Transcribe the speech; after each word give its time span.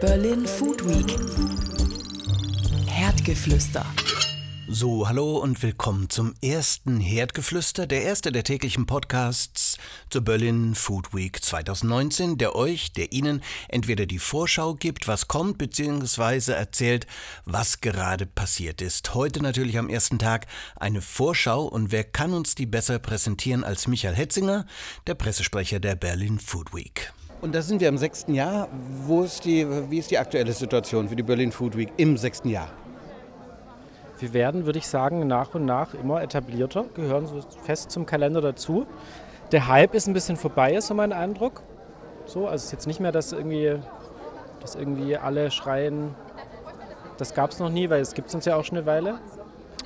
Berlin 0.00 0.44
Food 0.44 0.86
Week. 0.86 1.16
Herdgeflüster. 2.86 3.86
So, 4.68 5.08
hallo 5.08 5.38
und 5.38 5.62
willkommen 5.62 6.10
zum 6.10 6.34
ersten 6.42 7.00
Herdgeflüster, 7.00 7.86
der 7.86 8.02
erste 8.02 8.30
der 8.30 8.44
täglichen 8.44 8.84
Podcasts 8.84 9.78
zur 10.10 10.20
Berlin 10.20 10.74
Food 10.74 11.14
Week 11.14 11.42
2019, 11.42 12.36
der 12.36 12.54
euch, 12.54 12.92
der 12.92 13.12
Ihnen 13.12 13.42
entweder 13.68 14.04
die 14.04 14.18
Vorschau 14.18 14.74
gibt, 14.74 15.08
was 15.08 15.28
kommt, 15.28 15.56
beziehungsweise 15.56 16.54
erzählt, 16.54 17.06
was 17.46 17.80
gerade 17.80 18.26
passiert 18.26 18.82
ist. 18.82 19.14
Heute 19.14 19.40
natürlich 19.40 19.78
am 19.78 19.88
ersten 19.88 20.18
Tag 20.18 20.46
eine 20.74 21.00
Vorschau 21.00 21.64
und 21.64 21.90
wer 21.90 22.04
kann 22.04 22.34
uns 22.34 22.54
die 22.54 22.66
besser 22.66 22.98
präsentieren 22.98 23.64
als 23.64 23.86
Michael 23.86 24.14
Hetzinger, 24.14 24.66
der 25.06 25.14
Pressesprecher 25.14 25.80
der 25.80 25.94
Berlin 25.94 26.38
Food 26.38 26.74
Week. 26.74 27.14
Und 27.40 27.54
da 27.54 27.60
sind 27.62 27.80
wir 27.80 27.88
im 27.88 27.98
sechsten 27.98 28.34
Jahr. 28.34 28.68
Wo 29.06 29.22
ist 29.22 29.44
die, 29.44 29.66
wie 29.90 29.98
ist 29.98 30.10
die 30.10 30.18
aktuelle 30.18 30.52
Situation 30.52 31.08
für 31.08 31.16
die 31.16 31.22
Berlin 31.22 31.52
Food 31.52 31.76
Week 31.76 31.92
im 31.96 32.16
sechsten 32.16 32.48
Jahr? 32.48 32.68
Wir 34.18 34.32
werden, 34.32 34.64
würde 34.64 34.78
ich 34.78 34.88
sagen, 34.88 35.26
nach 35.26 35.54
und 35.54 35.66
nach 35.66 35.92
immer 35.92 36.22
etablierter, 36.22 36.86
gehören 36.94 37.26
so 37.26 37.42
fest 37.64 37.90
zum 37.90 38.06
Kalender 38.06 38.40
dazu. 38.40 38.86
Der 39.52 39.68
Hype 39.68 39.94
ist 39.94 40.06
ein 40.06 40.14
bisschen 40.14 40.36
vorbei, 40.36 40.74
ist 40.74 40.86
so 40.86 40.94
mein 40.94 41.12
Eindruck. 41.12 41.62
So, 42.24 42.46
also 42.46 42.54
es 42.54 42.64
ist 42.64 42.72
jetzt 42.72 42.86
nicht 42.86 42.98
mehr, 42.98 43.12
dass 43.12 43.32
irgendwie, 43.32 43.76
dass 44.60 44.74
irgendwie 44.74 45.18
alle 45.18 45.50
schreien, 45.50 46.14
das 47.18 47.34
gab 47.34 47.50
es 47.50 47.58
noch 47.58 47.70
nie, 47.70 47.90
weil 47.90 48.00
es 48.00 48.14
gibt 48.14 48.28
es 48.28 48.34
uns 48.34 48.46
ja 48.46 48.56
auch 48.56 48.64
schon 48.64 48.78
eine 48.78 48.86
Weile. 48.86 49.18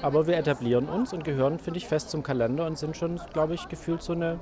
Aber 0.00 0.26
wir 0.26 0.36
etablieren 0.36 0.88
uns 0.88 1.12
und 1.12 1.24
gehören, 1.24 1.58
finde 1.58 1.78
ich, 1.78 1.86
fest 1.86 2.10
zum 2.10 2.22
Kalender 2.22 2.66
und 2.66 2.78
sind 2.78 2.96
schon, 2.96 3.20
glaube 3.32 3.54
ich, 3.54 3.68
gefühlt 3.68 4.02
so 4.02 4.12
eine 4.12 4.38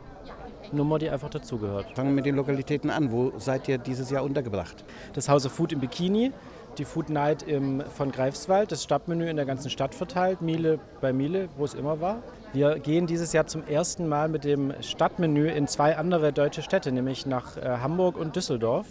Nummer, 0.73 0.99
die 0.99 1.09
einfach 1.09 1.31
dazugehört. 1.31 1.87
Fangen 1.95 2.11
wir 2.11 2.15
mit 2.17 2.27
den 2.27 2.37
Lokalitäten 2.37 2.91
an. 2.91 3.11
Wo 3.11 3.33
seid 3.39 3.69
ihr 3.69 3.79
dieses 3.79 4.11
Jahr 4.11 4.25
untergebracht? 4.25 4.85
Das 5.15 5.29
Haus 5.29 5.47
of 5.47 5.53
Food 5.53 5.73
im 5.73 5.81
Bikini, 5.81 6.33
die 6.77 6.85
Food 6.85 7.11
Night 7.11 7.43
im, 7.43 7.83
von 7.97 8.13
Greifswald, 8.13 8.71
das 8.71 8.83
Stadtmenü 8.83 9.29
in 9.29 9.37
der 9.37 9.47
ganzen 9.47 9.71
Stadt 9.71 9.95
verteilt, 9.95 10.43
Miele 10.43 10.79
bei 11.01 11.13
Miele, 11.13 11.49
wo 11.57 11.65
es 11.65 11.75
immer 11.75 12.01
war. 12.01 12.23
Wir 12.53 12.79
gehen 12.79 13.07
dieses 13.07 13.33
Jahr 13.33 13.47
zum 13.47 13.67
ersten 13.67 14.09
Mal 14.09 14.29
mit 14.29 14.45
dem 14.45 14.73
Stadtmenü 14.81 15.49
in 15.49 15.67
zwei 15.67 15.97
andere 15.97 16.33
deutsche 16.33 16.63
Städte, 16.63 16.93
nämlich 16.93 17.27
nach 17.27 17.57
äh, 17.57 17.79
Hamburg 17.83 18.17
und 18.17 18.37
Düsseldorf. 18.37 18.87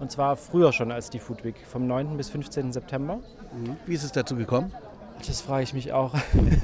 Und 0.00 0.10
zwar 0.10 0.36
früher 0.36 0.72
schon 0.72 0.90
als 0.90 1.10
die 1.10 1.18
Food 1.18 1.44
Week, 1.44 1.56
vom 1.66 1.86
9. 1.86 2.16
bis 2.16 2.28
15. 2.30 2.72
September. 2.72 3.16
Mhm. 3.52 3.76
Wie 3.86 3.94
ist 3.94 4.04
es 4.04 4.12
dazu 4.12 4.36
gekommen? 4.36 4.72
Das 5.26 5.40
frage 5.40 5.62
ich 5.62 5.74
mich 5.74 5.92
auch. 5.92 6.12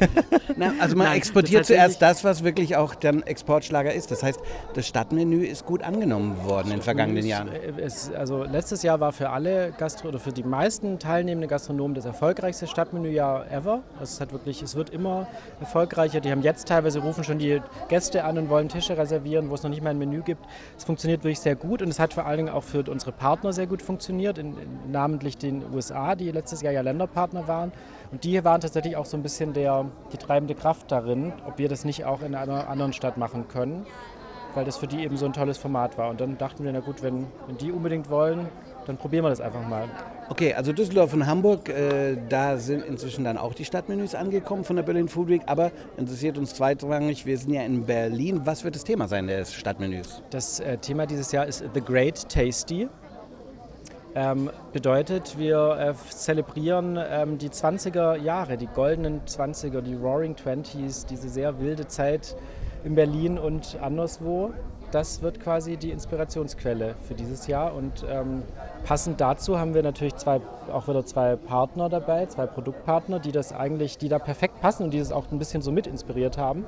Na, 0.57 0.75
also 0.81 0.97
man 0.97 1.07
Nein, 1.07 1.17
exportiert 1.17 1.65
zuerst 1.65 2.03
das, 2.03 2.25
was 2.25 2.45
wirklich 2.45 2.77
auch 2.77 2.95
dann 2.95 3.23
Exportschlager 3.23 3.93
ist. 3.93 4.11
Das 4.11 4.23
heißt, 4.23 4.39
das 4.75 4.87
Stadtmenü 4.87 5.45
ist 5.45 5.65
gut 5.65 5.83
angenommen 5.83 6.45
worden 6.45 6.69
in 6.69 6.77
den 6.79 6.83
vergangenen 6.83 7.25
Jahren. 7.25 7.49
Es, 7.79 8.13
also 8.13 8.45
letztes 8.45 8.83
Jahr 8.83 9.01
war 9.01 9.13
für 9.13 9.31
alle 9.31 9.73
Gastro 9.79 10.09
oder 10.09 10.19
für 10.19 10.33
die 10.33 10.43
meisten 10.43 10.99
teilnehmenden 10.99 11.49
Gastronomen 11.49 11.95
das 11.95 12.05
erfolgreichste 12.05 12.67
Stadtmenüjahr 12.67 13.51
ever. 13.51 13.83
Es 14.03 14.21
hat 14.21 14.33
wirklich, 14.33 14.63
es 14.63 14.77
wird 14.77 14.91
immer 14.91 15.27
erfolgreicher. 15.61 16.21
Die 16.21 16.31
haben 16.31 16.43
jetzt 16.43 16.69
teilweise 16.69 17.01
rufen 17.01 17.25
schon 17.25 17.39
die 17.39 17.63
Gäste 17.89 18.25
an 18.25 18.37
und 18.37 18.51
wollen 18.51 18.69
Tische 18.69 18.99
reservieren, 18.99 19.49
wo 19.51 19.55
es 19.55 19.63
noch 19.63 19.71
nicht 19.71 19.83
mal 19.83 19.91
ein 19.91 19.99
Menü 19.99 20.23
gibt. 20.23 20.45
Es 20.77 20.85
funktioniert 20.85 21.23
wirklich 21.23 21.41
sehr 21.41 21.57
gut 21.57 21.81
und 21.81 21.89
es 21.89 21.99
hat 21.99 22.13
vor 22.13 22.27
allen 22.27 22.39
Dingen 22.39 22.49
auch 22.51 22.65
für 22.65 22.83
unsere 22.91 23.13
Partner 23.13 23.53
sehr 23.53 23.67
gut 23.67 23.81
funktioniert, 23.81 24.37
in, 24.37 24.59
in, 24.59 24.93
namentlich 24.93 25.39
den 25.39 25.63
USA, 25.73 26.15
die 26.15 26.31
letztes 26.31 26.63
Jahr 26.63 26.73
ja 26.73 26.81
Länderpartner 26.81 27.49
waren. 27.49 27.73
Und 28.13 28.25
die 28.25 28.43
waren 28.45 28.61
tatsächlich 28.61 28.97
auch 28.97 29.07
so 29.07 29.17
ein 29.17 29.23
bisschen 29.23 29.53
der, 29.53 29.87
die 30.13 30.17
treibende 30.17 30.55
Kraft 30.55 30.91
darin, 30.91 31.33
ob 31.47 31.59
wir 31.59 31.69
das 31.69 31.85
nicht 31.85 32.05
auch 32.05 32.23
in 32.23 32.35
einer 32.35 32.69
anderen 32.69 32.93
Stadt 32.93 33.17
machen 33.17 33.47
können, 33.47 33.87
weil 34.55 34.65
das 34.65 34.79
für 34.79 34.89
die 34.89 35.03
eben 35.05 35.17
so 35.17 35.27
ein 35.27 35.33
tolles 35.33 35.59
Format 35.59 35.97
war. 35.97 36.11
Und 36.11 36.21
dann 36.21 36.37
dachten 36.37 36.65
wir, 36.65 36.73
na 36.73 36.81
gut, 36.81 37.03
wenn, 37.03 37.27
wenn 37.47 37.57
die 37.59 37.71
unbedingt 37.71 38.11
wollen, 38.11 38.49
dann 38.87 38.97
probieren 38.97 39.25
wir 39.25 39.29
das 39.29 39.41
einfach 39.41 39.67
mal. 39.67 39.89
Okay, 40.29 40.55
also 40.55 40.73
Düsseldorf 40.73 41.13
und 41.13 41.27
Hamburg, 41.27 41.69
äh, 41.69 42.17
da 42.29 42.57
sind 42.57 42.85
inzwischen 42.85 43.25
dann 43.25 43.37
auch 43.37 43.55
die 43.55 43.65
Stadtmenüs 43.65 44.15
angekommen 44.15 44.65
von 44.65 44.77
der 44.77 44.83
Berlin 44.83 45.09
Food 45.09 45.29
Week, 45.29 45.43
aber 45.47 45.71
interessiert 45.97 46.39
uns 46.39 46.55
zweitrangig, 46.55 47.27
wir 47.27 47.39
sind 47.39 47.53
ja 47.53 47.63
in 47.63 47.85
Berlin. 47.85 48.41
Was 48.45 48.65
wird 48.65 48.75
das 48.75 48.85
Thema 48.85 49.07
sein 49.07 49.27
des 49.27 49.55
Stadtmenüs? 49.55 50.23
Das 50.31 50.61
äh, 50.61 50.79
Thema 50.79 51.07
dieses 51.07 51.31
Jahr 51.31 51.47
ist 51.47 51.65
The 51.75 51.81
Great 51.81 52.29
Tasty. 52.29 52.89
Ähm, 54.15 54.51
bedeutet, 54.73 55.39
wir 55.39 55.77
äh, 55.79 55.95
zelebrieren 56.11 56.99
ähm, 57.01 57.39
die 57.39 57.49
20er 57.49 58.17
Jahre, 58.17 58.57
die 58.57 58.67
goldenen 58.67 59.21
20er, 59.25 59.81
die 59.83 59.95
Roaring 59.95 60.35
Twenties, 60.35 61.07
diese 61.07 61.29
sehr 61.29 61.61
wilde 61.61 61.87
Zeit 61.87 62.35
in 62.83 62.97
Berlin 62.97 63.39
und 63.39 63.79
anderswo. 63.81 64.53
Das 64.91 65.23
wird 65.23 65.39
quasi 65.39 65.77
die 65.77 65.91
Inspirationsquelle 65.93 66.97
für 67.03 67.15
dieses 67.15 67.47
Jahr. 67.47 67.73
Und 67.75 68.05
ähm, 68.11 68.43
passend 68.85 69.21
dazu 69.21 69.61
haben 69.61 69.75
wir 69.75 69.85
natürlich 69.85 70.17
zwei, 70.17 70.41
auch 70.73 70.89
wieder 70.89 71.07
zwei 71.07 71.37
Partner 71.37 71.89
dabei, 71.89 72.27
zwei 72.27 72.47
Produktpartner, 72.47 73.21
die 73.21 73.31
das 73.31 73.53
eigentlich, 73.53 73.99
die 73.99 74.09
da 74.09 74.19
perfekt 74.19 74.61
passen 74.61 74.85
und 74.85 74.91
die 74.91 74.99
das 74.99 75.13
auch 75.13 75.31
ein 75.31 75.39
bisschen 75.39 75.63
so 75.63 75.71
mit 75.71 75.87
inspiriert 75.87 76.37
haben 76.37 76.65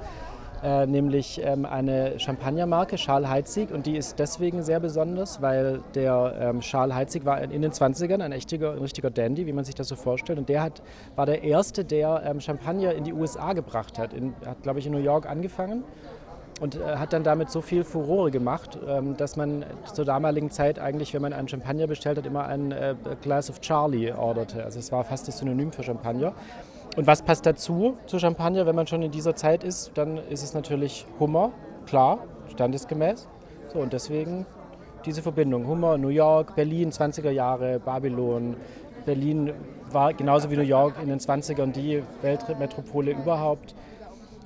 äh, 0.63 0.87
nämlich 0.87 1.41
ähm, 1.43 1.67
eine 1.67 2.19
Champagnermarke, 2.19 2.97
Charles 2.97 3.29
Heitzig. 3.29 3.71
Und 3.73 3.87
die 3.87 3.97
ist 3.97 4.19
deswegen 4.19 4.63
sehr 4.63 4.81
besonders, 4.81 5.43
weil 5.43 5.83
der 5.95 6.35
ähm, 6.39 6.61
Charles 6.61 6.95
Heitzig 6.95 7.25
war 7.25 7.41
in 7.41 7.63
den 7.63 7.73
20ern 7.73 8.23
ein, 8.23 8.33
echter, 8.33 8.73
ein 8.73 8.79
richtiger 8.79 9.11
Dandy, 9.11 9.47
wie 9.47 9.53
man 9.53 9.65
sich 9.65 9.75
das 9.75 9.89
so 9.89 9.97
vorstellt. 9.97 10.39
Und 10.39 10.49
der 10.49 10.63
hat, 10.63 10.83
war 11.17 11.27
der 11.27 11.43
Erste, 11.43 11.85
der 11.85 12.23
ähm, 12.25 12.41
Champagner 12.41 12.95
in 12.95 13.05
die 13.05 13.13
USA 13.13 13.53
gebracht 13.53 13.99
hat. 13.99 14.13
In, 14.15 14.35
hat, 14.47 14.63
glaube 14.63 14.79
ich, 14.79 14.87
in 14.87 14.93
New 14.93 14.99
York 14.99 15.29
angefangen 15.29 15.85
und 16.61 16.77
äh, 16.77 16.97
hat 16.97 17.13
dann 17.13 17.25
damit 17.25 17.51
so 17.51 17.61
viel 17.61 17.83
Furore 17.83 18.31
gemacht, 18.31 18.79
ähm, 18.87 19.17
dass 19.17 19.37
man 19.37 19.65
zur 19.93 20.05
damaligen 20.05 20.51
Zeit 20.51 20.79
eigentlich, 20.79 21.13
wenn 21.13 21.23
man 21.23 21.33
einen 21.33 21.49
Champagner 21.49 21.89
bestellt 21.89 22.19
hat, 22.19 22.27
immer 22.27 22.47
ein 22.47 22.71
äh, 22.71 22.95
Glass 23.21 23.51
of 23.51 23.61
Charlie 23.61 24.13
orderte. 24.13 24.65
Also 24.65 24.79
es 24.79 24.93
war 24.93 25.03
fast 25.03 25.27
das 25.27 25.39
Synonym 25.39 25.73
für 25.73 25.83
Champagner. 25.83 26.35
Und 26.97 27.07
was 27.07 27.23
passt 27.23 27.47
dazu 27.47 27.97
zu 28.07 28.19
Champagner, 28.19 28.67
wenn 28.67 28.77
man 28.77 28.87
schon 28.87 29.03
in 29.03 29.11
dieser 29.11 29.35
Zeit 29.35 29.65
ist? 29.65 29.93
Dann 29.95 30.19
ist 30.19 30.43
es 30.43 30.53
natürlich 30.53 31.07
Hummer, 31.19 31.53
klar, 31.87 32.19
standesgemäß. 32.51 33.29
So, 33.73 33.79
und 33.79 33.93
deswegen 33.93 34.45
diese 35.07 35.23
Verbindung. 35.23 35.67
Hummer, 35.67 35.97
New 35.97 36.09
York, 36.09 36.55
Berlin, 36.55 36.91
20er 36.91 37.31
Jahre, 37.31 37.81
Babylon. 37.81 38.57
Berlin 39.07 39.53
war 39.91 40.13
genauso 40.13 40.51
wie 40.51 40.57
New 40.57 40.63
York 40.63 40.97
in 41.03 41.09
den 41.09 41.19
20ern 41.19 41.73
die 41.73 42.03
Weltmetropole 42.21 43.13
überhaupt. 43.13 43.75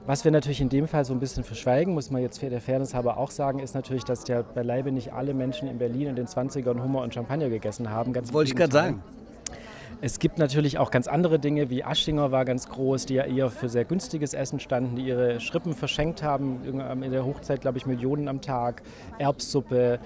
Was 0.07 0.25
wir 0.25 0.31
natürlich 0.31 0.61
in 0.61 0.69
dem 0.69 0.87
Fall 0.87 1.05
so 1.05 1.13
ein 1.13 1.19
bisschen 1.19 1.43
verschweigen, 1.43 1.93
muss 1.93 2.13
man 2.13 2.23
jetzt 2.23 2.41
der 2.41 2.61
Fairness 2.61 2.95
halber 2.95 3.17
auch 3.17 3.33
sagen, 3.33 3.59
ist 3.59 3.75
natürlich, 3.75 4.05
dass 4.05 4.27
ja 4.29 4.43
beileibe 4.43 4.93
nicht 4.93 5.13
alle 5.13 5.35
Menschen 5.35 5.69
in 5.69 5.79
Berlin 5.79 6.07
in 6.07 6.17
den 6.17 6.27
20ern 6.27 6.81
Hummer 6.81 7.03
und 7.03 7.13
Champagner 7.13 7.49
gegessen 7.49 7.91
haben. 7.91 8.13
Ganz 8.13 8.33
Wollte 8.33 8.51
ich 8.51 8.57
gerade 8.57 8.73
sagen. 8.73 9.03
Es 10.03 10.19
gibt 10.19 10.39
natürlich 10.39 10.79
auch 10.79 10.91
ganz 10.91 11.09
andere 11.09 11.39
Dinge, 11.39 11.71
wie 11.71 11.83
Aschinger 11.83 12.31
war 12.31 12.45
ganz 12.45 12.69
groß, 12.69 13.07
die 13.07 13.15
ja 13.15 13.25
eher 13.25 13.51
für 13.51 13.69
sehr 13.69 13.85
günstiges 13.85 14.35
Essen 14.35 14.61
standen, 14.61 14.97
die 14.97 15.07
ihre 15.07 15.41
Schrippen 15.41 15.73
verschenkt 15.73 16.23
haben, 16.23 16.61
in 17.03 17.11
der 17.11 17.25
Hochzeit, 17.25 17.63
glaube 17.63 17.79
ich, 17.79 17.87
Millionen 17.87 18.29
am 18.29 18.43
Tag, 18.43 18.83
Erbsuppe, 19.19 19.99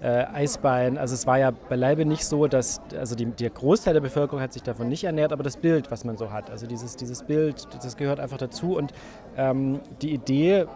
äh, 0.00 0.24
Eisbein. 0.24 0.96
Also 0.96 1.14
es 1.14 1.26
war 1.26 1.38
ja 1.38 1.50
beileibe 1.50 2.06
nicht 2.06 2.24
so, 2.24 2.46
dass, 2.46 2.80
also 2.98 3.14
die, 3.14 3.26
der 3.26 3.50
Großteil 3.50 3.94
der 3.94 4.00
Bevölkerung 4.00 4.40
hat 4.40 4.52
sich 4.52 4.62
davon 4.62 4.88
nicht 4.88 5.04
ernährt, 5.04 5.32
aber 5.32 5.42
das 5.42 5.56
Bild, 5.56 5.90
was 5.90 6.04
man 6.04 6.16
so 6.16 6.32
hat, 6.32 6.50
also 6.50 6.66
dieses, 6.66 6.96
dieses 6.96 7.22
Bild, 7.22 7.66
das 7.82 7.96
gehört 7.96 8.20
einfach 8.20 8.38
dazu 8.38 8.76
und 8.76 8.92
ähm, 9.36 9.80
die 10.02 10.14
Idee 10.14 10.66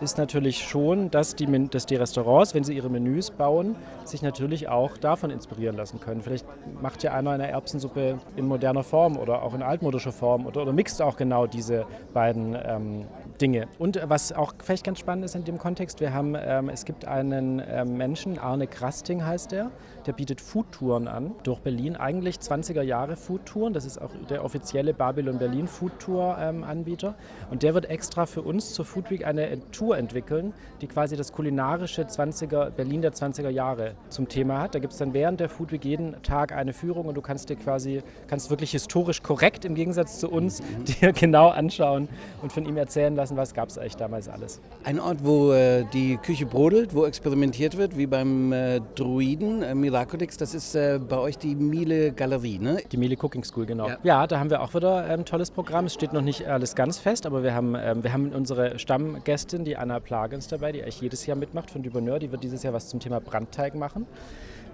ist 0.00 0.18
natürlich 0.18 0.64
schon, 0.64 1.10
dass 1.10 1.34
die, 1.34 1.68
dass 1.68 1.86
die 1.86 1.96
Restaurants, 1.96 2.54
wenn 2.54 2.64
sie 2.64 2.74
ihre 2.74 2.88
Menüs 2.88 3.30
bauen, 3.30 3.76
sich 4.04 4.22
natürlich 4.22 4.68
auch 4.68 4.96
davon 4.96 5.30
inspirieren 5.30 5.76
lassen 5.76 6.00
können. 6.00 6.22
Vielleicht 6.22 6.46
macht 6.80 7.02
ja 7.02 7.12
einer 7.12 7.30
eine 7.30 7.48
Erbsensuppe 7.48 8.18
in 8.36 8.46
moderner 8.46 8.84
Form 8.84 9.16
oder 9.16 9.42
auch 9.42 9.54
in 9.54 9.62
altmodischer 9.62 10.12
Form 10.12 10.46
oder, 10.46 10.62
oder 10.62 10.72
mixt 10.72 11.02
auch 11.02 11.16
genau 11.16 11.46
diese 11.46 11.86
beiden 12.14 12.56
ähm, 12.64 13.06
Dinge. 13.40 13.68
Und 13.78 14.00
was 14.04 14.32
auch 14.32 14.54
vielleicht 14.62 14.84
ganz 14.84 14.98
spannend 14.98 15.24
ist 15.24 15.34
in 15.34 15.44
dem 15.44 15.58
Kontext, 15.58 16.00
wir 16.00 16.12
haben, 16.12 16.34
ähm, 16.38 16.68
es 16.68 16.84
gibt 16.84 17.06
einen 17.06 17.62
ähm, 17.66 17.96
Menschen, 17.96 18.38
Arne 18.38 18.66
Krasting 18.66 19.24
heißt 19.24 19.52
der, 19.52 19.70
der 20.06 20.12
bietet 20.12 20.40
Foodtouren 20.40 21.08
an 21.08 21.32
durch 21.42 21.60
Berlin, 21.60 21.96
eigentlich 21.96 22.36
20er 22.36 22.82
Jahre 22.82 23.16
Foodtouren, 23.16 23.72
das 23.72 23.84
ist 23.84 24.00
auch 24.00 24.10
der 24.28 24.44
offizielle 24.44 24.94
Babylon 24.94 25.38
Berlin 25.38 25.66
Foodtour 25.66 26.36
ähm, 26.40 26.64
Anbieter 26.64 27.14
und 27.50 27.62
der 27.62 27.74
wird 27.74 27.86
extra 27.90 28.26
für 28.26 28.42
uns 28.42 28.72
zur 28.72 28.84
Food 28.84 29.10
Week 29.10 29.26
eine 29.26 29.60
Tour 29.70 29.96
entwickeln, 29.98 30.52
die 30.80 30.86
quasi 30.86 31.16
das 31.16 31.32
kulinarische 31.32 32.02
20er, 32.02 32.70
Berlin 32.70 33.02
der 33.02 33.12
20er 33.12 33.50
Jahre 33.50 33.94
zum 34.08 34.28
Thema 34.28 34.60
hat. 34.60 34.74
Da 34.74 34.78
gibt 34.78 34.92
es 34.92 34.98
dann 34.98 35.12
während 35.12 35.40
der 35.40 35.48
Food 35.48 35.72
Week 35.72 35.84
jeden 35.84 36.20
Tag 36.22 36.52
eine 36.52 36.72
Führung 36.72 37.06
und 37.06 37.14
du 37.14 37.20
kannst 37.20 37.48
dir 37.48 37.56
quasi, 37.56 38.02
kannst 38.28 38.50
wirklich 38.50 38.72
historisch 38.72 39.22
korrekt 39.22 39.64
im 39.64 39.74
Gegensatz 39.74 40.18
zu 40.18 40.30
uns 40.30 40.60
mhm. 40.62 40.84
dir 40.84 41.12
genau 41.12 41.48
anschauen 41.48 42.08
und 42.42 42.52
von 42.52 42.66
ihm 42.66 42.76
erzählen 42.76 43.14
lassen, 43.14 43.27
aufpassen, 43.28 43.36
was 43.36 43.54
gab 43.54 43.68
es 43.68 43.78
eigentlich 43.78 43.96
damals 43.96 44.28
alles. 44.28 44.60
Ein 44.84 45.00
Ort, 45.00 45.18
wo 45.22 45.52
äh, 45.52 45.84
die 45.92 46.16
Küche 46.16 46.46
brodelt, 46.46 46.94
wo 46.94 47.04
experimentiert 47.04 47.76
wird, 47.76 47.96
wie 47.96 48.06
beim 48.06 48.52
äh, 48.52 48.80
Druiden 48.94 49.62
äh, 49.62 49.74
Miraculix, 49.74 50.36
das 50.36 50.54
ist 50.54 50.74
äh, 50.74 50.98
bei 50.98 51.18
euch 51.18 51.38
die 51.38 51.54
Miele 51.54 52.12
Galerie, 52.12 52.58
ne? 52.58 52.78
Die 52.90 52.96
Miele 52.96 53.16
Cooking 53.20 53.44
School, 53.44 53.66
genau. 53.66 53.88
Ja, 53.88 53.98
ja 54.02 54.26
da 54.26 54.38
haben 54.38 54.50
wir 54.50 54.62
auch 54.62 54.74
wieder 54.74 55.04
ein 55.04 55.20
ähm, 55.20 55.24
tolles 55.24 55.50
Programm. 55.50 55.86
Es 55.86 55.94
steht 55.94 56.12
noch 56.12 56.22
nicht 56.22 56.46
alles 56.46 56.74
ganz 56.74 56.98
fest, 56.98 57.26
aber 57.26 57.42
wir 57.42 57.54
haben, 57.54 57.74
ähm, 57.74 58.02
wir 58.02 58.12
haben 58.12 58.32
unsere 58.32 58.78
Stammgästin, 58.78 59.64
die 59.64 59.76
Anna 59.76 60.00
Plagens 60.00 60.48
dabei, 60.48 60.72
die 60.72 60.82
eigentlich 60.82 61.00
jedes 61.00 61.26
Jahr 61.26 61.36
mitmacht 61.36 61.70
von 61.70 61.82
Duboneur. 61.82 62.18
Die 62.18 62.30
wird 62.32 62.42
dieses 62.42 62.62
Jahr 62.62 62.72
was 62.72 62.88
zum 62.88 63.00
Thema 63.00 63.20
Brandteig 63.20 63.74
machen. 63.74 64.06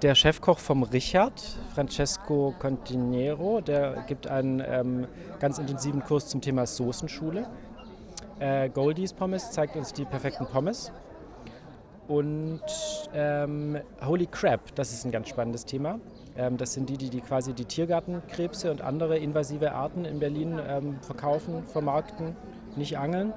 Der 0.02 0.14
Chefkoch 0.14 0.58
vom 0.58 0.82
Richard, 0.82 1.40
Francesco 1.74 2.52
Continero, 2.58 3.60
der 3.60 4.04
gibt 4.06 4.26
einen 4.26 4.62
ähm, 4.66 5.06
ganz 5.40 5.58
intensiven 5.58 6.02
Kurs 6.04 6.28
zum 6.28 6.40
Thema 6.40 6.66
Soßenschule. 6.66 7.46
Äh, 8.40 8.68
Goldies 8.68 9.12
Pommes 9.12 9.50
zeigt 9.52 9.76
uns 9.76 9.92
die 9.92 10.04
perfekten 10.04 10.46
Pommes. 10.46 10.92
Und 12.08 12.60
ähm, 13.14 13.78
Holy 14.04 14.26
Crab, 14.26 14.74
das 14.74 14.92
ist 14.92 15.06
ein 15.06 15.10
ganz 15.10 15.28
spannendes 15.28 15.64
Thema. 15.64 16.00
Ähm, 16.36 16.56
das 16.56 16.74
sind 16.74 16.90
die, 16.90 16.98
die, 16.98 17.08
die, 17.08 17.20
quasi 17.20 17.54
die 17.54 17.64
Tiergartenkrebse 17.64 18.70
und 18.70 18.82
andere 18.82 19.16
invasive 19.18 19.72
Arten 19.72 20.04
in 20.04 20.18
Berlin 20.18 20.60
ähm, 20.68 20.98
verkaufen, 21.00 21.62
vermarkten, 21.64 22.36
nicht 22.76 22.98
angeln. 22.98 23.32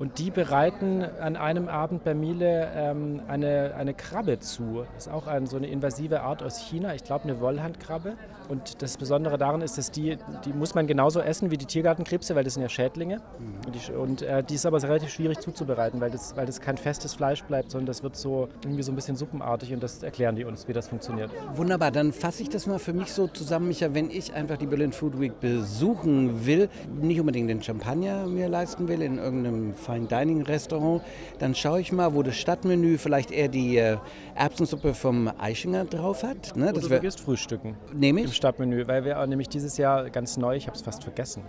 Und 0.00 0.18
die 0.18 0.30
bereiten 0.30 1.04
an 1.04 1.36
einem 1.36 1.68
Abend 1.68 2.02
bei 2.04 2.14
Miele 2.14 2.72
ähm, 2.74 3.20
eine, 3.28 3.74
eine 3.76 3.92
Krabbe 3.92 4.38
zu. 4.38 4.86
Das 4.94 5.06
ist 5.06 5.12
auch 5.12 5.26
ein, 5.26 5.46
so 5.46 5.58
eine 5.58 5.66
invasive 5.66 6.22
Art 6.22 6.42
aus 6.42 6.58
China, 6.58 6.94
ich 6.94 7.04
glaube 7.04 7.24
eine 7.24 7.38
Wollhandkrabbe. 7.40 8.16
Und 8.50 8.82
das 8.82 8.96
Besondere 8.96 9.38
daran 9.38 9.62
ist, 9.62 9.78
dass 9.78 9.92
die, 9.92 10.18
die 10.44 10.52
muss 10.52 10.74
man 10.74 10.88
genauso 10.88 11.20
essen 11.20 11.52
wie 11.52 11.56
die 11.56 11.66
Tiergartenkrebse, 11.66 12.34
weil 12.34 12.42
das 12.42 12.54
sind 12.54 12.64
ja 12.64 12.68
Schädlinge. 12.68 13.18
Mhm. 13.38 13.66
Und, 13.66 13.74
die, 13.74 13.92
und 13.92 14.22
äh, 14.22 14.42
die 14.42 14.56
ist 14.56 14.66
aber 14.66 14.82
relativ 14.82 15.10
schwierig 15.10 15.38
zuzubereiten, 15.38 16.00
weil 16.00 16.10
das, 16.10 16.36
weil 16.36 16.46
das 16.46 16.60
kein 16.60 16.76
festes 16.76 17.14
Fleisch 17.14 17.44
bleibt, 17.44 17.70
sondern 17.70 17.86
das 17.86 18.02
wird 18.02 18.16
so 18.16 18.48
irgendwie 18.64 18.82
so 18.82 18.90
ein 18.90 18.96
bisschen 18.96 19.14
suppenartig 19.14 19.72
und 19.72 19.80
das 19.80 20.02
erklären 20.02 20.34
die 20.34 20.44
uns, 20.44 20.66
wie 20.66 20.72
das 20.72 20.88
funktioniert. 20.88 21.30
Wunderbar, 21.54 21.92
dann 21.92 22.12
fasse 22.12 22.42
ich 22.42 22.48
das 22.48 22.66
mal 22.66 22.80
für 22.80 22.92
mich 22.92 23.12
so 23.12 23.28
zusammen, 23.28 23.68
Micha, 23.68 23.94
wenn 23.94 24.10
ich 24.10 24.34
einfach 24.34 24.56
die 24.56 24.66
Berlin 24.66 24.90
Food 24.90 25.20
Week 25.20 25.38
besuchen 25.38 26.44
will, 26.44 26.68
nicht 27.00 27.20
unbedingt 27.20 27.48
den 27.50 27.62
Champagner 27.62 28.26
mir 28.26 28.48
leisten 28.48 28.88
will 28.88 29.00
in 29.00 29.18
irgendeinem 29.18 29.74
Fine 29.74 30.08
Dining 30.08 30.42
Restaurant, 30.42 31.02
dann 31.38 31.54
schaue 31.54 31.80
ich 31.80 31.92
mal, 31.92 32.14
wo 32.14 32.24
das 32.24 32.34
Stadtmenü 32.34 32.98
vielleicht 32.98 33.30
eher 33.30 33.46
die 33.46 33.76
äh, 33.76 33.98
Erbsensuppe 34.34 34.94
vom 34.94 35.30
Eichinger 35.38 35.84
drauf 35.84 36.24
hat. 36.24 36.56
Ne? 36.56 36.72
Das 36.72 36.82
du 36.82 36.88
vergisst 36.88 37.20
Frühstücken. 37.20 37.76
Nehme 37.92 38.22
ich? 38.22 38.39
Stadtmenü, 38.40 38.86
weil 38.88 39.04
wir 39.04 39.26
nämlich 39.26 39.50
dieses 39.50 39.76
Jahr 39.76 40.08
ganz 40.08 40.38
neu, 40.38 40.56
ich 40.56 40.66
habe 40.66 40.74
es 40.74 40.80
fast 40.82 41.04
vergessen, 41.04 41.42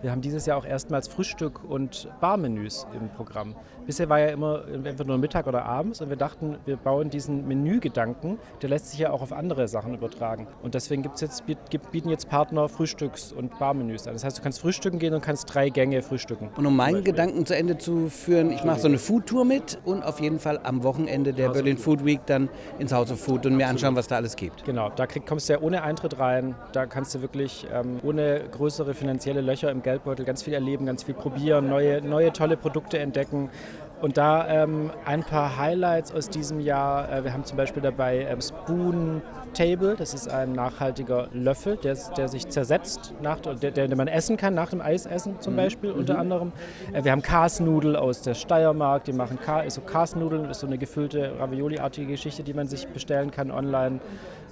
wir 0.00 0.10
haben 0.10 0.22
dieses 0.22 0.46
Jahr 0.46 0.56
auch 0.56 0.64
erstmals 0.64 1.06
Frühstück 1.06 1.62
und 1.68 2.08
Barmenüs 2.20 2.86
im 2.98 3.10
Programm. 3.10 3.54
Bisher 3.86 4.08
war 4.08 4.20
ja 4.20 4.28
immer 4.28 4.64
entweder 4.68 5.04
nur 5.04 5.18
Mittag 5.18 5.46
oder 5.46 5.66
abends 5.66 6.00
und 6.00 6.08
wir 6.08 6.16
dachten, 6.16 6.56
wir 6.64 6.76
bauen 6.76 7.10
diesen 7.10 7.46
Menügedanken, 7.46 8.38
der 8.62 8.70
lässt 8.70 8.90
sich 8.90 9.00
ja 9.00 9.10
auch 9.10 9.20
auf 9.20 9.32
andere 9.32 9.68
Sachen 9.68 9.94
übertragen. 9.94 10.46
Und 10.62 10.74
deswegen 10.74 11.02
gibt's 11.02 11.20
jetzt, 11.20 11.44
bieten 11.46 12.08
jetzt 12.08 12.28
Partner 12.30 12.68
Frühstücks- 12.68 13.32
und 13.32 13.58
Barmenüs 13.58 14.06
an. 14.06 14.14
Das 14.14 14.24
heißt, 14.24 14.38
du 14.38 14.42
kannst 14.42 14.60
frühstücken 14.60 14.98
gehen 14.98 15.12
und 15.12 15.20
kannst 15.20 15.52
drei 15.52 15.68
Gänge 15.68 16.00
frühstücken. 16.00 16.48
Und 16.56 16.64
um 16.64 16.74
meinen 16.74 17.04
Gedanken 17.04 17.44
zu 17.44 17.54
Ende 17.54 17.76
zu 17.76 18.08
führen, 18.08 18.50
ich 18.50 18.64
mache 18.64 18.80
so 18.80 18.88
eine 18.88 18.98
Foodtour 18.98 19.44
mit 19.44 19.78
und 19.84 20.02
auf 20.02 20.20
jeden 20.20 20.38
Fall 20.38 20.58
am 20.62 20.84
Wochenende 20.84 21.34
der 21.34 21.50
Berlin 21.50 21.76
Food 21.76 22.04
Week 22.04 22.20
dann 22.24 22.48
ins 22.78 22.92
House 22.92 23.12
of 23.12 23.20
Food 23.20 23.44
und 23.44 23.56
mir 23.56 23.68
anschauen, 23.68 23.94
was 23.96 24.08
da 24.08 24.16
alles 24.16 24.36
gibt. 24.36 24.64
Genau, 24.64 24.88
da 24.88 25.06
krieg, 25.06 25.26
kommst 25.26 25.48
du 25.48 25.54
ja 25.54 25.60
ohne 25.60 25.82
Eintritt 25.82 26.18
rein. 26.18 26.29
Da 26.72 26.86
kannst 26.86 27.14
du 27.14 27.22
wirklich 27.22 27.66
ähm, 27.72 27.98
ohne 28.02 28.40
größere 28.50 28.94
finanzielle 28.94 29.40
Löcher 29.40 29.70
im 29.70 29.82
Geldbeutel 29.82 30.24
ganz 30.24 30.42
viel 30.42 30.54
erleben, 30.54 30.86
ganz 30.86 31.02
viel 31.02 31.14
probieren, 31.14 31.68
neue, 31.68 32.02
neue 32.02 32.32
tolle 32.32 32.56
Produkte 32.56 32.98
entdecken. 32.98 33.50
Und 34.00 34.16
da 34.16 34.48
ähm, 34.48 34.90
ein 35.04 35.22
paar 35.22 35.58
Highlights 35.58 36.12
aus 36.12 36.30
diesem 36.30 36.60
Jahr. 36.60 37.12
Äh, 37.12 37.24
wir 37.24 37.32
haben 37.34 37.44
zum 37.44 37.58
Beispiel 37.58 37.82
dabei 37.82 38.26
ähm, 38.30 38.40
Spoon 38.40 39.20
Table. 39.52 39.94
Das 39.96 40.14
ist 40.14 40.30
ein 40.30 40.52
nachhaltiger 40.52 41.28
Löffel, 41.34 41.76
der, 41.76 41.96
der 42.16 42.28
sich 42.28 42.48
zersetzt, 42.48 43.12
nach, 43.20 43.40
der, 43.40 43.72
den 43.72 43.96
man 43.96 44.08
essen 44.08 44.38
kann, 44.38 44.54
nach 44.54 44.70
dem 44.70 44.80
Eisessen 44.80 45.40
zum 45.40 45.52
mhm. 45.52 45.58
Beispiel 45.58 45.90
unter 45.90 46.14
mhm. 46.14 46.20
anderem. 46.20 46.52
Äh, 46.94 47.04
wir 47.04 47.12
haben 47.12 47.20
Karsnudel 47.20 47.94
aus 47.94 48.22
der 48.22 48.32
Steiermark. 48.32 49.04
Die 49.04 49.12
machen 49.12 49.38
Ka 49.38 49.68
so 49.68 49.82
Karsnudeln. 49.82 50.44
Das 50.44 50.52
ist 50.56 50.60
so 50.60 50.66
eine 50.66 50.78
gefüllte 50.78 51.38
Ravioli-artige 51.38 52.06
Geschichte, 52.06 52.42
die 52.42 52.54
man 52.54 52.68
sich 52.68 52.88
bestellen 52.88 53.30
kann 53.30 53.50
online. 53.50 54.00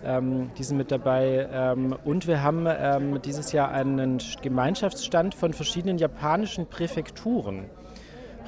Ähm, 0.05 0.51
die 0.57 0.65
sind 0.65 0.77
mit 0.77 0.91
dabei. 0.91 1.49
Ähm, 1.53 1.97
und 2.05 2.27
wir 2.27 2.43
haben 2.43 2.67
ähm, 2.69 3.21
dieses 3.23 3.53
Jahr 3.53 3.71
einen 3.71 4.19
Gemeinschaftsstand 4.43 5.35
von 5.35 5.53
verschiedenen 5.53 5.99
japanischen 5.99 6.67
Präfekturen. 6.67 7.67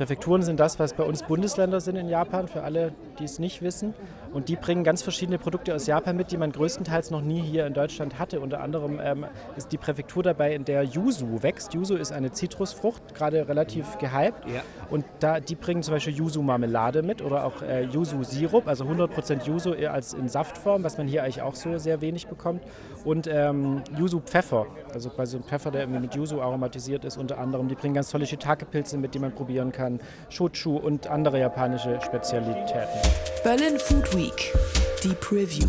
Präfekturen 0.00 0.40
sind 0.40 0.58
das, 0.58 0.78
was 0.78 0.94
bei 0.94 1.02
uns 1.04 1.22
Bundesländer 1.24 1.78
sind 1.78 1.96
in 1.96 2.08
Japan, 2.08 2.48
für 2.48 2.62
alle, 2.62 2.94
die 3.18 3.24
es 3.24 3.38
nicht 3.38 3.60
wissen. 3.60 3.92
Und 4.32 4.48
die 4.48 4.56
bringen 4.56 4.82
ganz 4.82 5.02
verschiedene 5.02 5.38
Produkte 5.38 5.74
aus 5.74 5.86
Japan 5.86 6.16
mit, 6.16 6.30
die 6.30 6.38
man 6.38 6.52
größtenteils 6.52 7.10
noch 7.10 7.20
nie 7.20 7.42
hier 7.42 7.66
in 7.66 7.74
Deutschland 7.74 8.18
hatte. 8.18 8.40
Unter 8.40 8.62
anderem 8.62 8.98
ähm, 9.02 9.26
ist 9.56 9.72
die 9.72 9.76
Präfektur 9.76 10.22
dabei, 10.22 10.54
in 10.54 10.64
der 10.64 10.84
Yuzu 10.84 11.42
wächst. 11.42 11.74
Yuzu 11.74 11.96
ist 11.96 12.12
eine 12.12 12.32
Zitrusfrucht, 12.32 13.14
gerade 13.14 13.46
relativ 13.46 13.98
gehypt. 13.98 14.46
Ja. 14.46 14.62
Und 14.88 15.04
da, 15.18 15.38
die 15.38 15.54
bringen 15.54 15.82
zum 15.82 15.92
Beispiel 15.92 16.14
Yuzu-Marmelade 16.14 17.02
mit 17.02 17.20
oder 17.20 17.44
auch 17.44 17.60
äh, 17.60 17.84
Yuzu-Sirup, 17.84 18.68
also 18.68 18.84
100% 18.84 19.46
Yuzu 19.46 19.74
als 19.86 20.14
in 20.14 20.30
Saftform, 20.30 20.82
was 20.82 20.96
man 20.96 21.08
hier 21.08 21.24
eigentlich 21.24 21.42
auch 21.42 21.54
so 21.54 21.76
sehr 21.76 22.00
wenig 22.00 22.26
bekommt. 22.28 22.62
Und 23.04 23.26
ähm, 23.26 23.82
Yuzu-Pfeffer, 23.98 24.66
also 24.94 25.10
quasi 25.10 25.36
ein 25.36 25.42
Pfeffer, 25.42 25.70
der 25.70 25.86
mit 25.86 26.14
Yuzu 26.14 26.40
aromatisiert 26.40 27.04
ist, 27.04 27.18
unter 27.18 27.38
anderem. 27.38 27.68
Die 27.68 27.74
bringen 27.74 27.94
ganz 27.94 28.10
tolle 28.10 28.24
Shiitake-Pilze 28.26 28.96
mit, 28.96 29.14
die 29.14 29.18
man 29.18 29.32
probieren 29.32 29.72
kann. 29.72 29.89
Shochu 30.28 30.76
und 30.76 31.06
andere 31.06 31.40
japanische 31.40 32.00
Spezialitäten. 32.00 33.00
Berlin 33.42 33.78
Food 33.78 34.14
Week, 34.14 34.52
die 35.02 35.14
Preview. 35.14 35.68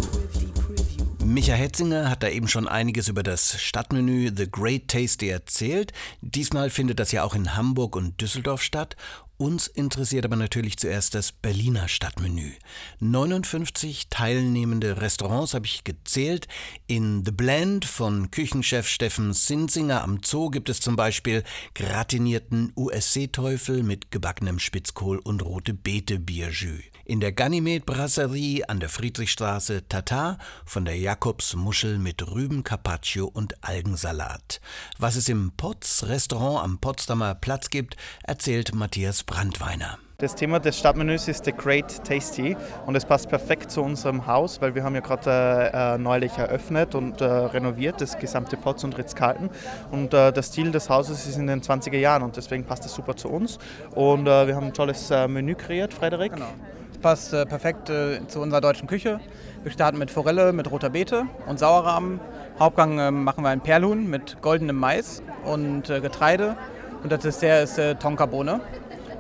Micha 1.24 1.54
Hetzinger 1.54 2.10
hat 2.10 2.24
da 2.24 2.28
eben 2.28 2.50
schon 2.50 2.68
einiges 2.68 3.08
über 3.08 3.24
das 3.24 3.62
Stadtmenü 3.62 4.32
The 4.36 4.52
Great 4.52 4.90
Tasty 4.90 5.30
erzählt. 5.30 5.94
Diesmal 6.20 6.70
findet 6.70 7.00
das 7.00 7.14
ja 7.14 7.24
auch 7.24 7.36
in 7.36 7.56
Hamburg 7.56 7.96
und 7.96 8.20
Düsseldorf 8.20 8.62
statt 8.62 8.98
uns 9.42 9.66
interessiert 9.66 10.24
aber 10.24 10.36
natürlich 10.36 10.78
zuerst 10.78 11.16
das 11.16 11.32
Berliner 11.32 11.88
Stadtmenü. 11.88 12.52
59 13.00 14.08
teilnehmende 14.12 15.02
Restaurants 15.02 15.56
habe 15.56 15.66
ich 15.66 15.84
gezählt. 15.84 16.48
In 16.86 17.26
The 17.26 17.32
Blend 17.32 17.86
von 17.86 18.30
Küchenchef 18.30 18.88
Steffen 18.88 19.34
Sinsinger 19.34 20.04
am 20.04 20.20
Zoo 20.24 20.52
gibt 20.52 20.70
es 20.70 20.80
zum 20.80 20.96
Beispiel 20.96 21.44
gratinierten 21.74 22.72
USC-Teufel 22.76 23.82
mit 23.82 24.12
gebackenem 24.12 24.60
Spitzkohl 24.60 25.18
und 25.18 25.44
rote 25.44 25.74
Beete 25.74 26.20
Bierjus. 26.20 26.91
In 27.06 27.20
der 27.20 27.32
Ganymed 27.32 27.86
Brasserie 27.86 28.64
an 28.68 28.80
der 28.80 28.90
Friedrichstraße 28.90 29.88
Tatar 29.88 30.38
von 30.66 30.86
der 30.86 30.98
Jakobs 30.98 31.56
Muschel 31.56 31.98
mit 31.98 32.30
Rüben 32.32 32.64
Carpaccio 32.64 33.26
und 33.26 33.64
Algensalat. 33.64 34.62
Was 34.98 35.16
es 35.16 35.30
im 35.30 35.52
Potz 35.58 36.04
Restaurant 36.04 36.64
am 36.64 36.80
Potsdamer 36.80 37.36
Platz 37.36 37.70
gibt, 37.70 37.98
erzählt 38.24 38.76
Matthias 38.76 39.24
Brandweiner. 39.24 39.98
Das 40.22 40.36
Thema 40.36 40.60
des 40.60 40.78
Stadtmenüs 40.78 41.28
ist 41.28 41.46
The 41.46 41.52
Great 41.52 42.04
Tasty 42.06 42.56
und 42.86 42.96
es 42.96 43.06
passt 43.06 43.28
perfekt 43.28 43.72
zu 43.72 43.82
unserem 43.82 44.28
Haus, 44.28 44.62
weil 44.62 44.76
wir 44.76 44.84
haben 44.84 44.94
ja 44.94 45.02
gerade 45.02 45.72
äh, 45.74 45.98
neulich 45.98 46.38
eröffnet 46.38 46.94
und 46.94 47.22
äh, 47.22 47.26
renoviert, 47.26 48.00
das 48.00 48.20
gesamte 48.20 48.56
Potz 48.56 48.84
und 48.84 48.96
Ritz-Carlton. 48.96 49.50
Und 49.90 50.14
äh, 50.14 50.32
der 50.32 50.44
Stil 50.44 50.70
des 50.72 50.92
Hauses 50.92 51.26
ist 51.26 51.38
in 51.38 51.48
den 51.48 51.62
20er 51.62 51.98
Jahren 51.98 52.22
und 52.22 52.38
deswegen 52.38 52.66
passt 52.66 52.86
es 52.86 52.94
super 52.94 53.16
zu 53.16 53.30
uns. 53.30 53.58
Und 53.96 54.28
äh, 54.28 54.46
wir 54.46 54.56
haben 54.56 54.68
ein 54.68 54.74
tolles 54.76 55.10
äh, 55.10 55.28
Menü 55.28 55.56
kreiert, 55.56 55.92
Frederik. 55.92 56.34
Genau 56.34 56.54
passt 57.02 57.34
äh, 57.34 57.48
perfekt 57.48 57.90
äh, 57.90 58.20
zu 58.28 58.42
unserer 58.42 58.62
deutschen 58.62 58.88
Küche. 58.88 59.20
Wir 59.64 59.72
starten 59.72 59.98
mit 59.98 60.12
Forelle, 60.12 60.54
mit 60.54 60.70
roter 60.70 60.92
Beete 60.92 61.26
und 61.48 61.58
Sauerrahmen. 61.58 62.20
Hauptgang 62.60 63.00
äh, 63.00 63.10
machen 63.10 63.44
wir 63.44 63.50
ein 63.50 63.62
Perlhuhn 63.62 64.08
mit 64.08 64.40
goldenem 64.44 64.76
Mais 64.76 65.24
und 65.44 65.90
äh, 65.90 66.00
Getreide. 66.00 66.56
Und 67.02 67.12
das 67.12 67.22
Dessert 67.22 67.64
ist 67.64 67.80
äh, 67.80 67.96
Tonkabohne. 67.96 68.62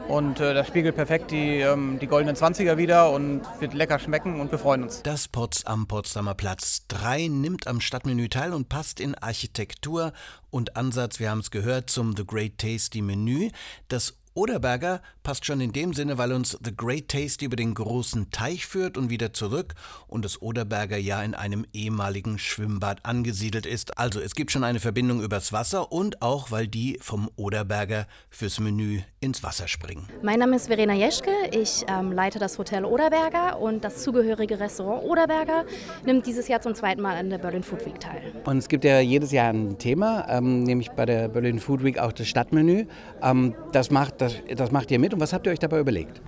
Und 0.07 0.39
äh, 0.39 0.53
das 0.53 0.67
spiegelt 0.67 0.95
perfekt 0.95 1.31
die, 1.31 1.59
ähm, 1.59 1.99
die 1.99 2.07
goldenen 2.07 2.35
20er 2.35 2.77
wieder 2.77 3.11
und 3.11 3.41
wird 3.59 3.73
lecker 3.73 3.99
schmecken 3.99 4.39
und 4.39 4.51
wir 4.51 4.59
freuen 4.59 4.83
uns. 4.83 5.01
Das 5.03 5.27
Potz 5.27 5.63
am 5.65 5.87
Potsdamer 5.87 6.33
Platz 6.33 6.85
3 6.87 7.27
nimmt 7.27 7.67
am 7.67 7.79
Stadtmenü 7.81 8.27
teil 8.29 8.53
und 8.53 8.69
passt 8.69 8.99
in 8.99 9.15
Architektur 9.15 10.13
und 10.49 10.75
Ansatz, 10.75 11.19
wir 11.19 11.31
haben 11.31 11.39
es 11.39 11.51
gehört, 11.51 11.89
zum 11.89 12.15
The 12.15 12.25
Great 12.25 12.57
Tasty 12.57 13.01
Menü, 13.01 13.49
das 13.87 14.15
Oderberger 14.33 15.01
passt 15.23 15.45
schon 15.45 15.59
in 15.59 15.73
dem 15.73 15.91
Sinne, 15.93 16.17
weil 16.17 16.31
uns 16.31 16.57
The 16.63 16.73
Great 16.73 17.09
Taste 17.09 17.43
über 17.43 17.57
den 17.57 17.73
großen 17.73 18.31
Teich 18.31 18.65
führt 18.65 18.97
und 18.97 19.09
wieder 19.09 19.33
zurück 19.33 19.73
und 20.07 20.23
das 20.23 20.41
Oderberger 20.41 20.95
ja 20.95 21.21
in 21.21 21.35
einem 21.35 21.65
ehemaligen 21.73 22.39
Schwimmbad 22.39 23.05
angesiedelt 23.05 23.65
ist. 23.65 23.97
Also 23.97 24.21
es 24.21 24.33
gibt 24.33 24.51
schon 24.51 24.63
eine 24.63 24.79
Verbindung 24.79 25.21
übers 25.21 25.51
Wasser 25.51 25.91
und 25.91 26.21
auch, 26.21 26.49
weil 26.49 26.69
die 26.69 26.97
vom 27.01 27.29
Oderberger 27.35 28.07
fürs 28.29 28.61
Menü 28.61 29.01
ins 29.19 29.43
Wasser 29.43 29.67
springen. 29.67 30.07
Mein 30.23 30.39
Name 30.39 30.55
ist 30.55 30.67
Verena 30.67 30.93
Jeschke, 30.93 31.31
ich 31.51 31.83
ähm, 31.89 32.13
leite 32.13 32.39
das 32.39 32.57
Hotel 32.57 32.85
Oderberger 32.85 33.59
und 33.59 33.83
das 33.83 34.01
zugehörige 34.01 34.61
Restaurant 34.61 35.03
Oderberger 35.03 35.65
nimmt 36.05 36.25
dieses 36.25 36.47
Jahr 36.47 36.61
zum 36.61 36.73
zweiten 36.73 37.01
Mal 37.01 37.17
an 37.17 37.29
der 37.29 37.37
Berlin 37.37 37.63
Food 37.63 37.85
Week 37.85 37.99
teil. 37.99 38.21
Und 38.45 38.57
es 38.57 38.69
gibt 38.69 38.85
ja 38.85 39.01
jedes 39.01 39.33
Jahr 39.33 39.49
ein 39.49 39.77
Thema, 39.77 40.25
ähm, 40.29 40.63
nämlich 40.63 40.89
bei 40.91 41.05
der 41.05 41.27
Berlin 41.27 41.59
Food 41.59 41.83
Week 41.83 41.99
auch 41.99 42.13
das 42.13 42.29
Stadtmenü. 42.29 42.85
Ähm, 43.21 43.55
das 43.73 43.91
macht 43.91 44.20
das, 44.21 44.35
das 44.55 44.71
macht 44.71 44.91
ihr 44.91 44.99
mit 44.99 45.13
und 45.13 45.19
was 45.19 45.33
habt 45.33 45.45
ihr 45.45 45.51
euch 45.51 45.59
dabei 45.59 45.79
überlegt? 45.79 46.21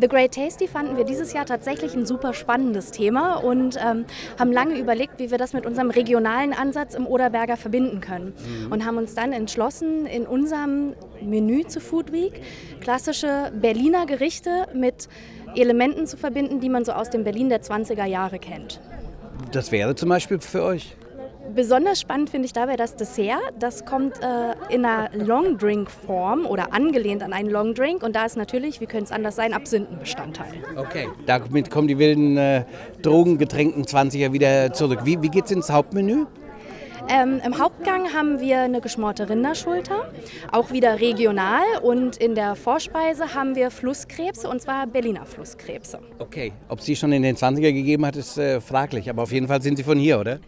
The 0.00 0.06
Great 0.06 0.32
Tasty 0.32 0.68
fanden 0.68 0.96
wir 0.96 1.04
dieses 1.04 1.32
Jahr 1.32 1.44
tatsächlich 1.44 1.92
ein 1.94 2.06
super 2.06 2.32
spannendes 2.32 2.92
Thema 2.92 3.34
und 3.34 3.76
ähm, 3.84 4.04
haben 4.38 4.52
lange 4.52 4.78
überlegt, 4.78 5.18
wie 5.18 5.32
wir 5.32 5.38
das 5.38 5.54
mit 5.54 5.66
unserem 5.66 5.90
regionalen 5.90 6.52
Ansatz 6.52 6.94
im 6.94 7.04
Oderberger 7.04 7.56
verbinden 7.56 8.00
können. 8.00 8.32
Mhm. 8.66 8.72
Und 8.72 8.86
haben 8.86 8.96
uns 8.96 9.16
dann 9.16 9.32
entschlossen, 9.32 10.06
in 10.06 10.24
unserem 10.24 10.94
Menü 11.20 11.66
zu 11.66 11.80
Food 11.80 12.12
Week 12.12 12.40
klassische 12.80 13.50
Berliner 13.60 14.06
Gerichte 14.06 14.68
mit 14.72 15.08
Elementen 15.56 16.06
zu 16.06 16.16
verbinden, 16.16 16.60
die 16.60 16.68
man 16.68 16.84
so 16.84 16.92
aus 16.92 17.10
dem 17.10 17.24
Berlin 17.24 17.48
der 17.48 17.62
20er 17.62 18.04
Jahre 18.04 18.38
kennt. 18.38 18.80
Das 19.50 19.72
wäre 19.72 19.96
zum 19.96 20.10
Beispiel 20.10 20.38
für 20.38 20.62
euch? 20.62 20.96
Besonders 21.54 22.00
spannend 22.00 22.30
finde 22.30 22.46
ich 22.46 22.52
dabei 22.52 22.76
das 22.76 22.96
Dessert. 22.96 23.40
Das 23.58 23.84
kommt 23.84 24.14
äh, 24.22 24.74
in 24.74 24.84
einer 24.84 25.10
Longdrink-Form 25.12 26.46
oder 26.46 26.72
angelehnt 26.72 27.22
an 27.22 27.32
einen 27.32 27.50
Longdrink. 27.50 28.02
Und 28.02 28.14
da 28.14 28.24
ist 28.24 28.36
natürlich, 28.36 28.80
wie 28.80 28.86
könnte 28.86 29.06
es 29.06 29.12
anders 29.12 29.36
sein, 29.36 29.52
Absinthenbestandteil. 29.52 30.52
Okay, 30.76 31.08
damit 31.26 31.70
kommen 31.70 31.88
die 31.88 31.98
wilden 31.98 32.36
äh, 32.36 32.64
Drogengetränkten 33.02 33.84
20er 33.84 34.32
wieder 34.32 34.72
zurück. 34.72 35.00
Wie, 35.04 35.20
wie 35.22 35.28
geht 35.28 35.46
es 35.46 35.50
ins 35.50 35.70
Hauptmenü? 35.70 36.26
Ähm, 37.10 37.40
Im 37.44 37.58
Hauptgang 37.58 38.12
haben 38.12 38.38
wir 38.38 38.60
eine 38.60 38.82
geschmorte 38.82 39.30
Rinderschulter, 39.30 40.12
auch 40.52 40.72
wieder 40.72 41.00
regional. 41.00 41.62
Und 41.82 42.18
in 42.18 42.34
der 42.34 42.54
Vorspeise 42.54 43.34
haben 43.34 43.54
wir 43.56 43.70
Flusskrebse, 43.70 44.48
und 44.48 44.60
zwar 44.60 44.86
Berliner 44.86 45.24
Flusskrebse. 45.24 46.00
Okay, 46.18 46.52
ob 46.68 46.80
es 46.80 46.84
die 46.84 46.96
schon 46.96 47.12
in 47.12 47.22
den 47.22 47.36
20er 47.36 47.72
gegeben 47.72 48.04
hat, 48.04 48.16
ist 48.16 48.36
äh, 48.36 48.60
fraglich. 48.60 49.08
Aber 49.08 49.22
auf 49.22 49.32
jeden 49.32 49.48
Fall 49.48 49.62
sind 49.62 49.76
sie 49.76 49.84
von 49.84 49.98
hier, 49.98 50.20
oder? 50.20 50.38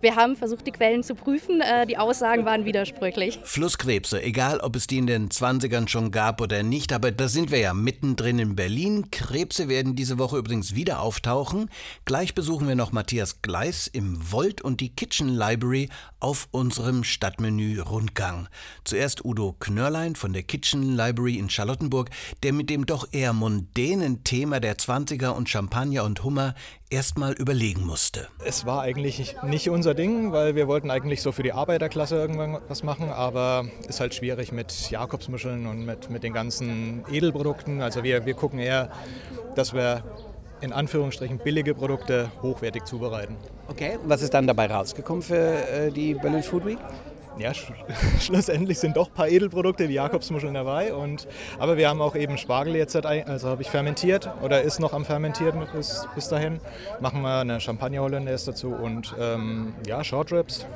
Wir 0.00 0.16
haben 0.16 0.36
versucht, 0.36 0.66
die 0.66 0.72
Quellen 0.72 1.02
zu 1.02 1.14
prüfen. 1.14 1.60
Äh, 1.60 1.86
die 1.86 1.98
Aussagen 1.98 2.44
waren 2.44 2.64
widersprüchlich. 2.64 3.38
Flusskrebse, 3.42 4.22
egal 4.22 4.60
ob 4.60 4.76
es 4.76 4.86
die 4.86 4.98
in 4.98 5.06
den 5.06 5.28
20ern 5.28 5.88
schon 5.88 6.10
gab 6.10 6.40
oder 6.40 6.62
nicht, 6.62 6.92
aber 6.92 7.10
da 7.10 7.28
sind 7.28 7.50
wir 7.50 7.58
ja 7.58 7.74
mittendrin 7.74 8.38
in 8.38 8.56
Berlin. 8.56 9.10
Krebse 9.10 9.68
werden 9.68 9.96
diese 9.96 10.18
Woche 10.18 10.38
übrigens 10.38 10.74
wieder 10.74 11.00
auftauchen. 11.00 11.70
Gleich 12.04 12.34
besuchen 12.34 12.68
wir 12.68 12.74
noch 12.74 12.92
Matthias 12.92 13.42
Gleis 13.42 13.86
im 13.86 14.32
Volt 14.32 14.62
und 14.62 14.80
die 14.80 14.94
Kitchen 14.94 15.28
Library 15.28 15.88
auf 16.20 16.48
unserem 16.50 17.04
Stadtmenü-Rundgang. 17.04 18.48
Zuerst 18.84 19.24
Udo 19.24 19.54
Knörlein 19.58 20.16
von 20.16 20.32
der 20.32 20.42
Kitchen 20.42 20.96
Library 20.96 21.38
in 21.38 21.50
Charlottenburg, 21.50 22.10
der 22.42 22.52
mit 22.52 22.70
dem 22.70 22.86
doch 22.86 23.08
eher 23.12 23.32
mondänen 23.32 24.24
Thema 24.24 24.60
der 24.60 24.76
20er 24.76 25.30
und 25.30 25.48
Champagner 25.48 26.04
und 26.04 26.24
Hummer 26.24 26.54
erstmal 26.90 27.32
überlegen 27.32 27.84
musste. 27.84 28.28
Es 28.44 28.66
war 28.66 28.82
eigentlich 28.82 29.36
nicht 29.42 29.70
unser 29.70 29.94
Ding, 29.94 30.32
weil 30.32 30.54
wir 30.54 30.68
wollten 30.68 30.90
eigentlich 30.90 31.22
so 31.22 31.32
für 31.32 31.42
die 31.42 31.52
Arbeiterklasse 31.52 32.16
irgendwann 32.16 32.58
was 32.68 32.82
machen, 32.82 33.10
aber 33.10 33.66
ist 33.88 34.00
halt 34.00 34.14
schwierig 34.14 34.52
mit 34.52 34.90
Jakobsmuscheln 34.90 35.66
und 35.66 35.84
mit, 35.84 36.10
mit 36.10 36.22
den 36.22 36.32
ganzen 36.32 37.04
Edelprodukten. 37.10 37.82
Also 37.82 38.02
wir, 38.02 38.26
wir 38.26 38.34
gucken 38.34 38.58
eher, 38.58 38.90
dass 39.54 39.74
wir 39.74 40.02
in 40.60 40.72
Anführungsstrichen 40.72 41.38
billige 41.38 41.74
Produkte 41.74 42.30
hochwertig 42.42 42.84
zubereiten. 42.84 43.36
Okay, 43.68 43.98
was 44.04 44.22
ist 44.22 44.34
dann 44.34 44.46
dabei 44.46 44.66
rausgekommen 44.66 45.22
für 45.22 45.36
äh, 45.36 45.90
die 45.90 46.14
Berlin 46.14 46.42
Food 46.42 46.66
Week? 46.66 46.78
Ja, 47.38 47.54
sch 47.54 47.72
schlussendlich 48.20 48.78
sind 48.78 48.96
doch 48.96 49.08
ein 49.08 49.14
paar 49.14 49.28
Edelprodukte 49.28 49.88
wie 49.88 49.94
Jakobsmuscheln 49.94 50.54
dabei. 50.54 50.94
Und, 50.94 51.26
aber 51.58 51.76
wir 51.76 51.88
haben 51.88 52.00
auch 52.00 52.16
eben 52.16 52.38
Spargel 52.38 52.76
jetzt, 52.76 52.96
also 52.96 53.48
habe 53.48 53.62
ich 53.62 53.70
fermentiert 53.70 54.30
oder 54.42 54.62
ist 54.62 54.80
noch 54.80 54.92
am 54.92 55.04
Fermentieren 55.04 55.66
bis, 55.74 56.06
bis 56.14 56.28
dahin. 56.28 56.60
Machen 57.00 57.22
wir 57.22 57.40
eine 57.40 57.60
Champagner 57.60 58.02
Hollandaise 58.02 58.46
dazu 58.46 58.68
und 58.68 59.14
ähm, 59.18 59.74
ja, 59.86 60.02
Short 60.04 60.32
Ribs. 60.32 60.66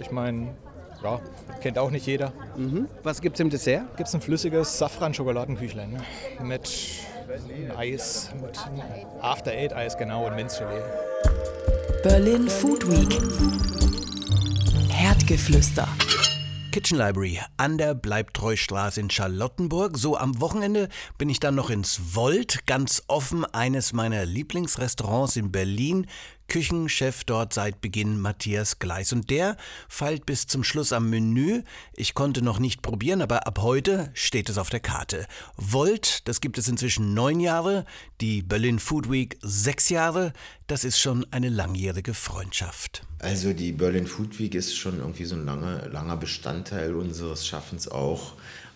Ich 0.00 0.10
meine, 0.10 0.54
ja, 1.02 1.20
kennt 1.60 1.78
auch 1.78 1.90
nicht 1.90 2.06
jeder. 2.06 2.32
Mhm. 2.56 2.88
Was 3.02 3.20
gibt 3.20 3.36
es 3.36 3.40
im 3.40 3.50
Dessert? 3.50 3.96
Gibt 3.96 4.08
es 4.08 4.14
ein 4.14 4.20
flüssiges 4.20 4.78
Safran-Schokoladenküchlein 4.78 5.92
ne? 5.92 6.00
mit 6.42 6.70
Eis, 7.76 8.30
mit 8.40 8.58
After 9.20 9.52
Eight 9.52 9.72
Eis 9.72 9.96
genau 9.96 10.26
und 10.26 10.36
Minzgelee. 10.36 10.82
Berlin 12.02 12.48
Food 12.48 12.88
Week. 12.90 13.18
Herdgeflüster. 14.90 15.88
Kitchen 16.74 16.98
Library 16.98 17.38
an 17.56 17.78
der 17.78 17.94
Bleibtreustraße 17.94 18.98
in 18.98 19.08
Charlottenburg. 19.08 19.96
So 19.96 20.16
am 20.18 20.40
Wochenende 20.40 20.88
bin 21.18 21.28
ich 21.28 21.38
dann 21.38 21.54
noch 21.54 21.70
ins 21.70 22.16
Volt, 22.16 22.66
ganz 22.66 23.04
offen, 23.06 23.44
eines 23.44 23.92
meiner 23.92 24.24
Lieblingsrestaurants 24.24 25.36
in 25.36 25.52
Berlin. 25.52 26.08
Küchenchef 26.48 27.24
dort 27.24 27.52
seit 27.52 27.80
Beginn 27.80 28.20
Matthias 28.20 28.78
Gleis. 28.78 29.12
Und 29.12 29.30
der 29.30 29.56
feilt 29.88 30.26
bis 30.26 30.46
zum 30.46 30.64
Schluss 30.64 30.92
am 30.92 31.10
Menü. 31.10 31.62
Ich 31.94 32.14
konnte 32.14 32.42
noch 32.42 32.58
nicht 32.58 32.82
probieren, 32.82 33.22
aber 33.22 33.46
ab 33.46 33.60
heute 33.60 34.10
steht 34.14 34.48
es 34.48 34.58
auf 34.58 34.70
der 34.70 34.80
Karte. 34.80 35.26
Volt, 35.56 36.26
das 36.28 36.40
gibt 36.40 36.58
es 36.58 36.68
inzwischen 36.68 37.14
neun 37.14 37.40
Jahre, 37.40 37.84
die 38.20 38.42
Berlin 38.42 38.78
Food 38.78 39.10
Week 39.10 39.38
sechs 39.42 39.88
Jahre. 39.88 40.32
Das 40.66 40.84
ist 40.84 40.98
schon 40.98 41.26
eine 41.30 41.48
langjährige 41.48 42.14
Freundschaft. 42.14 43.02
Also 43.18 43.52
die 43.52 43.72
Berlin 43.72 44.06
Food 44.06 44.38
Week 44.38 44.54
ist 44.54 44.76
schon 44.76 44.98
irgendwie 44.98 45.24
so 45.24 45.34
ein 45.34 45.44
langer, 45.44 45.88
langer 45.88 46.16
Bestandteil 46.16 46.94
unseres 46.94 47.46
Schaffens 47.46 47.88
auch. 47.88 48.34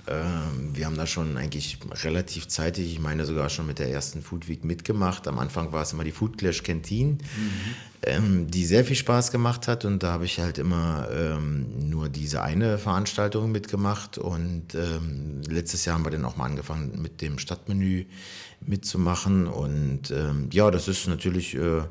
Ähm, 0.08 0.70
wir 0.74 0.86
haben 0.86 0.96
da 0.96 1.06
schon 1.06 1.36
eigentlich 1.36 1.78
relativ 2.02 2.48
zeitig, 2.48 2.92
ich 2.92 2.98
meine 2.98 3.26
sogar 3.26 3.50
schon 3.50 3.66
mit 3.66 3.78
der 3.78 3.90
ersten 3.90 4.22
Food 4.22 4.48
Week 4.48 4.64
mitgemacht. 4.64 5.28
Am 5.28 5.38
Anfang 5.38 5.72
war 5.72 5.82
es 5.82 5.92
immer 5.92 6.04
die 6.04 6.12
Food 6.12 6.38
Clash 6.38 6.62
Canteen, 6.62 7.10
mhm. 7.10 7.74
Ähm, 8.02 8.50
die 8.50 8.64
sehr 8.64 8.84
viel 8.84 8.96
Spaß 8.96 9.30
gemacht 9.30 9.68
hat 9.68 9.84
und 9.84 10.02
da 10.02 10.12
habe 10.12 10.24
ich 10.24 10.38
halt 10.40 10.58
immer 10.58 11.08
ähm, 11.12 11.88
nur 11.88 12.08
diese 12.08 12.42
eine 12.42 12.78
Veranstaltung 12.78 13.50
mitgemacht 13.50 14.18
und 14.18 14.74
ähm, 14.74 15.42
letztes 15.48 15.84
Jahr 15.84 15.96
haben 15.96 16.04
wir 16.04 16.10
dann 16.10 16.24
auch 16.24 16.36
mal 16.36 16.46
angefangen 16.46 17.00
mit 17.02 17.20
dem 17.20 17.38
Stadtmenü 17.38 18.06
mitzumachen. 18.60 19.46
Und 19.46 20.10
ähm, 20.10 20.48
ja, 20.52 20.70
das 20.70 20.88
ist 20.88 21.06
natürlich 21.08 21.54
äh, 21.54 21.82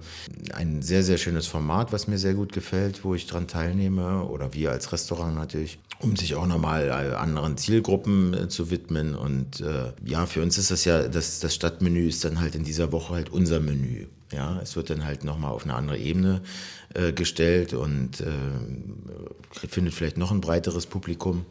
ein 0.54 0.82
sehr, 0.82 1.04
sehr 1.04 1.18
schönes 1.18 1.48
Format, 1.48 1.92
was 1.92 2.08
mir 2.08 2.18
sehr 2.18 2.34
gut 2.34 2.52
gefällt, 2.54 3.04
wo 3.04 3.16
ich 3.16 3.28
dran 3.28 3.48
teilnehme 3.48 4.24
oder 4.24 4.54
wir 4.54 4.72
als 4.72 4.92
Restaurant 4.92 5.36
natürlich, 5.36 5.80
um 6.00 6.16
sich 6.16 6.36
auch 6.36 6.48
nochmal 6.48 6.88
äh, 6.88 7.16
anderen 7.16 7.58
Zielgruppen 7.58 8.34
äh, 8.34 8.48
zu 8.50 8.70
widmen. 8.70 9.16
Und 9.16 9.62
äh, 9.62 9.94
ja, 10.06 10.26
für 10.26 10.42
uns 10.42 10.58
ist 10.58 10.72
das 10.72 10.86
ja, 10.86 11.08
das, 11.08 11.40
das 11.40 11.56
Stadtmenü 11.56 12.08
ist 12.08 12.24
dann 12.26 12.40
halt 12.40 12.56
in 12.56 12.64
dieser 12.64 12.92
Woche 12.92 13.16
halt 13.16 13.30
unser 13.30 13.60
Menü. 13.60 14.08
Ja, 14.34 14.60
es 14.62 14.76
wird 14.76 14.90
dann 14.90 15.06
halt 15.06 15.24
nochmal 15.24 15.52
auf 15.52 15.64
eine 15.64 15.74
andere 15.74 15.97
Ebene 15.98 16.42
äh, 16.94 17.12
gestellt 17.12 17.74
und 17.74 18.22
äh, 18.22 19.68
findet 19.68 19.94
vielleicht 19.94 20.18
noch 20.18 20.32
ein 20.32 20.42
breiteres 20.42 20.86
Publikum. 20.86 21.46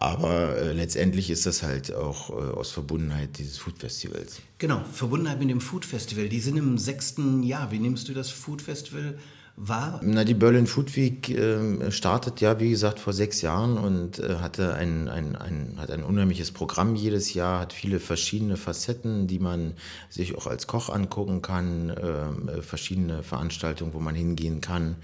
Aber 0.00 0.56
äh, 0.56 0.72
letztendlich 0.72 1.28
ist 1.28 1.44
das 1.44 1.64
halt 1.64 1.92
auch 1.92 2.30
äh, 2.30 2.34
aus 2.34 2.70
Verbundenheit 2.70 3.36
dieses 3.38 3.58
Food 3.58 3.78
Festivals. 3.78 4.40
Genau, 4.58 4.84
Verbundenheit 4.92 5.40
mit 5.40 5.50
dem 5.50 5.60
Food 5.60 5.84
Festival. 5.84 6.28
Die 6.28 6.38
sind 6.38 6.56
im 6.56 6.78
sechsten 6.78 7.42
Jahr. 7.42 7.72
Wie 7.72 7.80
nimmst 7.80 8.08
du 8.08 8.14
das 8.14 8.30
Food 8.30 8.62
Festival 8.62 9.18
wahr? 9.58 10.00
Na, 10.02 10.24
die 10.24 10.34
Berlin 10.34 10.66
Food 10.66 10.96
Week 10.96 11.28
äh, 11.28 11.90
startet 11.90 12.40
ja, 12.40 12.60
wie 12.60 12.70
gesagt, 12.70 13.00
vor 13.00 13.12
sechs 13.12 13.42
Jahren 13.42 13.76
und 13.76 14.18
äh, 14.18 14.36
hatte 14.36 14.74
ein, 14.74 15.08
ein, 15.08 15.36
ein, 15.36 15.74
hat 15.78 15.90
ein 15.90 16.04
unheimliches 16.04 16.52
Programm 16.52 16.94
jedes 16.94 17.34
Jahr, 17.34 17.60
hat 17.60 17.72
viele 17.72 18.00
verschiedene 18.00 18.56
Facetten, 18.56 19.26
die 19.26 19.38
man 19.38 19.74
sich 20.08 20.36
auch 20.36 20.46
als 20.46 20.66
Koch 20.66 20.88
angucken 20.90 21.42
kann, 21.42 21.92
ähm, 22.00 22.48
äh, 22.48 22.62
verschiedene 22.62 23.22
Veranstaltungen, 23.22 23.94
wo 23.94 24.00
man 24.00 24.14
hingehen 24.14 24.60
kann 24.60 24.96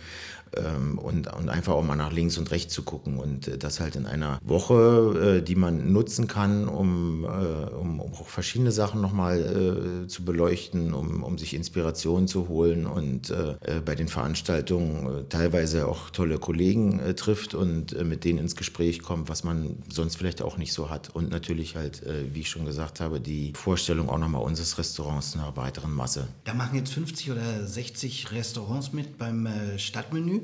und, 0.96 1.32
und 1.32 1.48
einfach 1.48 1.74
auch 1.74 1.82
mal 1.82 1.96
nach 1.96 2.12
links 2.12 2.38
und 2.38 2.50
rechts 2.50 2.72
zu 2.72 2.82
gucken 2.82 3.18
und 3.18 3.48
äh, 3.48 3.58
das 3.58 3.80
halt 3.80 3.96
in 3.96 4.06
einer 4.06 4.38
Woche, 4.42 5.38
äh, 5.38 5.42
die 5.42 5.54
man 5.54 5.92
nutzen 5.92 6.26
kann, 6.26 6.68
um, 6.68 7.24
äh, 7.24 7.26
um, 7.26 8.00
um 8.00 8.14
auch 8.14 8.28
verschiedene 8.28 8.72
Sachen 8.72 9.00
nochmal 9.00 10.04
äh, 10.04 10.06
zu 10.08 10.24
beleuchten, 10.24 10.94
um, 10.94 11.22
um 11.22 11.38
sich 11.38 11.54
Inspiration 11.54 12.28
zu 12.28 12.48
holen 12.48 12.86
und 12.86 13.32
bei 13.84 13.94
den 13.94 14.08
Veranstaltungen 14.08 15.28
teilweise 15.28 15.88
auch 15.88 16.10
tolle 16.10 16.38
Kollegen 16.38 17.00
trifft 17.16 17.54
und 17.54 18.02
mit 18.04 18.24
denen 18.24 18.38
ins 18.38 18.56
Gespräch 18.56 19.02
kommt, 19.02 19.28
was 19.28 19.44
man 19.44 19.76
sonst 19.88 20.16
vielleicht 20.16 20.42
auch 20.42 20.56
nicht 20.56 20.72
so 20.72 20.90
hat 20.90 21.10
und 21.14 21.30
natürlich 21.30 21.76
halt, 21.76 22.02
wie 22.32 22.40
ich 22.40 22.50
schon 22.50 22.64
gesagt 22.64 23.00
habe, 23.00 23.20
die 23.20 23.52
Vorstellung 23.54 24.08
auch 24.08 24.18
nochmal 24.18 24.42
unseres 24.42 24.78
Restaurants 24.78 25.34
einer 25.34 25.56
weiteren 25.56 25.92
Masse. 25.92 26.28
Da 26.44 26.54
machen 26.54 26.76
jetzt 26.76 26.92
50 26.92 27.30
oder 27.30 27.66
60 27.66 28.32
Restaurants 28.32 28.92
mit 28.92 29.18
beim 29.18 29.48
Stadtmenü. 29.76 30.43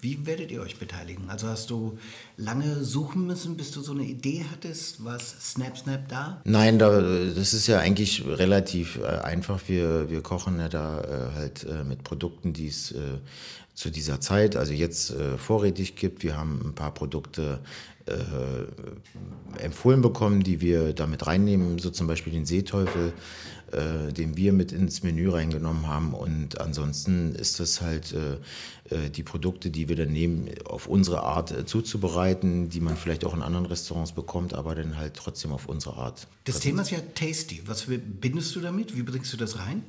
Wie 0.00 0.26
werdet 0.26 0.50
ihr 0.50 0.60
euch 0.62 0.78
beteiligen? 0.78 1.28
Also 1.28 1.48
hast 1.48 1.70
du 1.70 1.98
lange 2.36 2.84
suchen 2.84 3.26
müssen, 3.26 3.56
bis 3.56 3.70
du 3.70 3.80
so 3.80 3.92
eine 3.92 4.04
Idee 4.04 4.44
hattest? 4.50 5.04
War 5.04 5.18
Snap 5.18 5.76
Snap 5.76 6.08
da? 6.08 6.40
Nein, 6.44 6.78
da, 6.78 7.00
das 7.00 7.54
ist 7.54 7.66
ja 7.66 7.78
eigentlich 7.78 8.24
relativ 8.26 8.98
äh, 8.98 9.06
einfach. 9.06 9.60
Wir, 9.66 10.10
wir 10.10 10.22
kochen 10.22 10.58
ja 10.58 10.68
da 10.68 11.00
äh, 11.00 11.34
halt 11.34 11.64
äh, 11.64 11.84
mit 11.84 12.04
Produkten, 12.04 12.52
die 12.52 12.68
es 12.68 12.94
zu 13.72 13.88
dieser 13.88 14.20
Zeit, 14.20 14.56
also 14.56 14.74
jetzt 14.74 15.14
vorrätig 15.38 15.96
gibt. 15.96 16.22
Wir 16.22 16.36
haben 16.36 16.60
ein 16.62 16.74
paar 16.74 16.92
Produkte 16.92 17.60
äh, 18.10 19.62
empfohlen 19.62 20.00
bekommen, 20.00 20.42
die 20.42 20.60
wir 20.60 20.92
damit 20.94 21.26
reinnehmen, 21.26 21.78
so 21.78 21.90
zum 21.90 22.06
Beispiel 22.06 22.32
den 22.32 22.46
Seeteufel, 22.46 23.12
äh, 23.72 24.12
den 24.12 24.36
wir 24.36 24.52
mit 24.52 24.72
ins 24.72 25.02
Menü 25.02 25.28
reingenommen 25.28 25.86
haben. 25.86 26.14
Und 26.14 26.60
ansonsten 26.60 27.34
ist 27.34 27.60
das 27.60 27.82
halt 27.82 28.14
äh, 28.14 29.10
die 29.10 29.22
Produkte, 29.22 29.70
die 29.70 29.88
wir 29.90 29.96
dann 29.96 30.12
nehmen, 30.12 30.48
auf 30.64 30.86
unsere 30.86 31.22
Art 31.22 31.50
äh, 31.50 31.66
zuzubereiten, 31.66 32.70
die 32.70 32.80
man 32.80 32.96
vielleicht 32.96 33.26
auch 33.26 33.34
in 33.34 33.42
anderen 33.42 33.66
Restaurants 33.66 34.12
bekommt, 34.12 34.54
aber 34.54 34.74
dann 34.74 34.96
halt 34.96 35.14
trotzdem 35.14 35.52
auf 35.52 35.68
unsere 35.68 35.96
Art. 35.96 36.26
Das 36.44 36.60
Thema 36.60 36.82
ist 36.82 36.90
ja 36.90 36.98
tasty. 37.14 37.60
Was 37.66 37.82
verbindest 37.82 38.56
du 38.56 38.60
damit? 38.60 38.96
Wie 38.96 39.02
bringst 39.02 39.32
du 39.32 39.36
das 39.36 39.58
rein? 39.58 39.82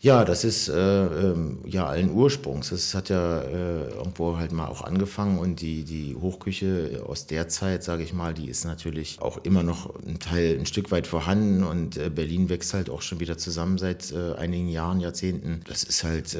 Ja, 0.00 0.24
das 0.24 0.44
ist 0.44 0.68
äh, 0.68 0.72
ähm, 0.74 1.60
ja 1.64 1.86
allen 1.86 2.10
Ursprungs. 2.10 2.68
Das 2.68 2.94
hat 2.94 3.08
ja 3.08 3.40
äh, 3.40 3.88
irgendwo 3.88 4.36
halt 4.36 4.52
mal 4.52 4.66
auch 4.66 4.82
angefangen 4.82 5.38
und 5.38 5.60
die, 5.62 5.84
die 5.84 6.14
Hochküche 6.14 7.02
aus 7.06 7.26
der 7.26 7.48
Zeit, 7.48 7.82
sage 7.82 8.02
ich 8.02 8.12
mal, 8.12 8.34
die 8.34 8.48
ist 8.48 8.64
natürlich 8.64 9.20
auch 9.22 9.38
immer 9.44 9.62
noch 9.62 9.94
ein 10.04 10.18
Teil, 10.18 10.58
ein 10.58 10.66
Stück 10.66 10.90
weit 10.90 11.06
vorhanden 11.06 11.64
und 11.64 11.96
äh, 11.96 12.10
Berlin 12.10 12.48
wächst 12.48 12.74
halt 12.74 12.90
auch 12.90 13.02
schon 13.02 13.20
wieder 13.20 13.38
zusammen 13.38 13.78
seit 13.78 14.12
äh, 14.12 14.34
einigen 14.34 14.68
Jahren, 14.68 15.00
Jahrzehnten. 15.00 15.62
Das 15.66 15.82
ist 15.82 16.04
halt 16.04 16.34
äh, 16.34 16.38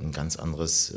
ein 0.00 0.12
ganz 0.12 0.36
anderes 0.36 0.94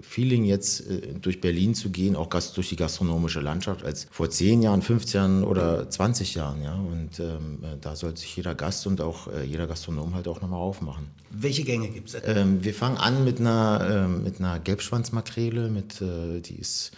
Feeling 0.00 0.44
jetzt 0.44 0.82
durch 1.00 1.40
Berlin 1.40 1.74
zu 1.74 1.90
gehen, 1.90 2.16
auch 2.16 2.28
durch 2.28 2.68
die 2.68 2.76
gastronomische 2.76 3.40
Landschaft, 3.40 3.84
als 3.84 4.06
vor 4.10 4.30
10 4.30 4.62
Jahren, 4.62 4.82
15 4.82 5.18
Jahren 5.18 5.44
oder 5.44 5.88
20 5.88 6.34
Jahren. 6.34 6.62
Ja? 6.62 6.74
Und 6.74 7.20
ähm, 7.20 7.58
da 7.80 7.96
sollte 7.96 8.20
sich 8.20 8.36
jeder 8.36 8.54
Gast 8.54 8.86
und 8.86 9.00
auch 9.00 9.28
jeder 9.44 9.66
Gastronom 9.66 10.14
halt 10.14 10.28
auch 10.28 10.40
nochmal 10.40 10.60
aufmachen. 10.60 11.08
Welche 11.30 11.64
Gänge 11.64 11.88
gibt 11.88 12.08
es? 12.14 12.22
Ähm, 12.24 12.62
wir 12.62 12.74
fangen 12.74 12.98
an 12.98 13.24
mit 13.24 13.40
einer, 13.40 14.06
äh, 14.06 14.08
mit 14.08 14.38
einer 14.38 14.58
Gelbschwanzmakrele, 14.58 15.68
mit, 15.68 16.00
äh, 16.02 16.40
die 16.40 16.56
ist 16.56 16.92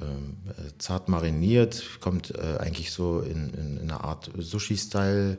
ähm, 0.00 0.36
äh, 0.48 0.70
zart 0.78 1.08
mariniert, 1.08 1.84
kommt 2.00 2.34
äh, 2.34 2.58
eigentlich 2.58 2.90
so 2.90 3.20
in, 3.20 3.50
in, 3.50 3.76
in 3.76 3.90
einer 3.90 4.02
Art 4.02 4.30
Sushi-Style 4.36 5.38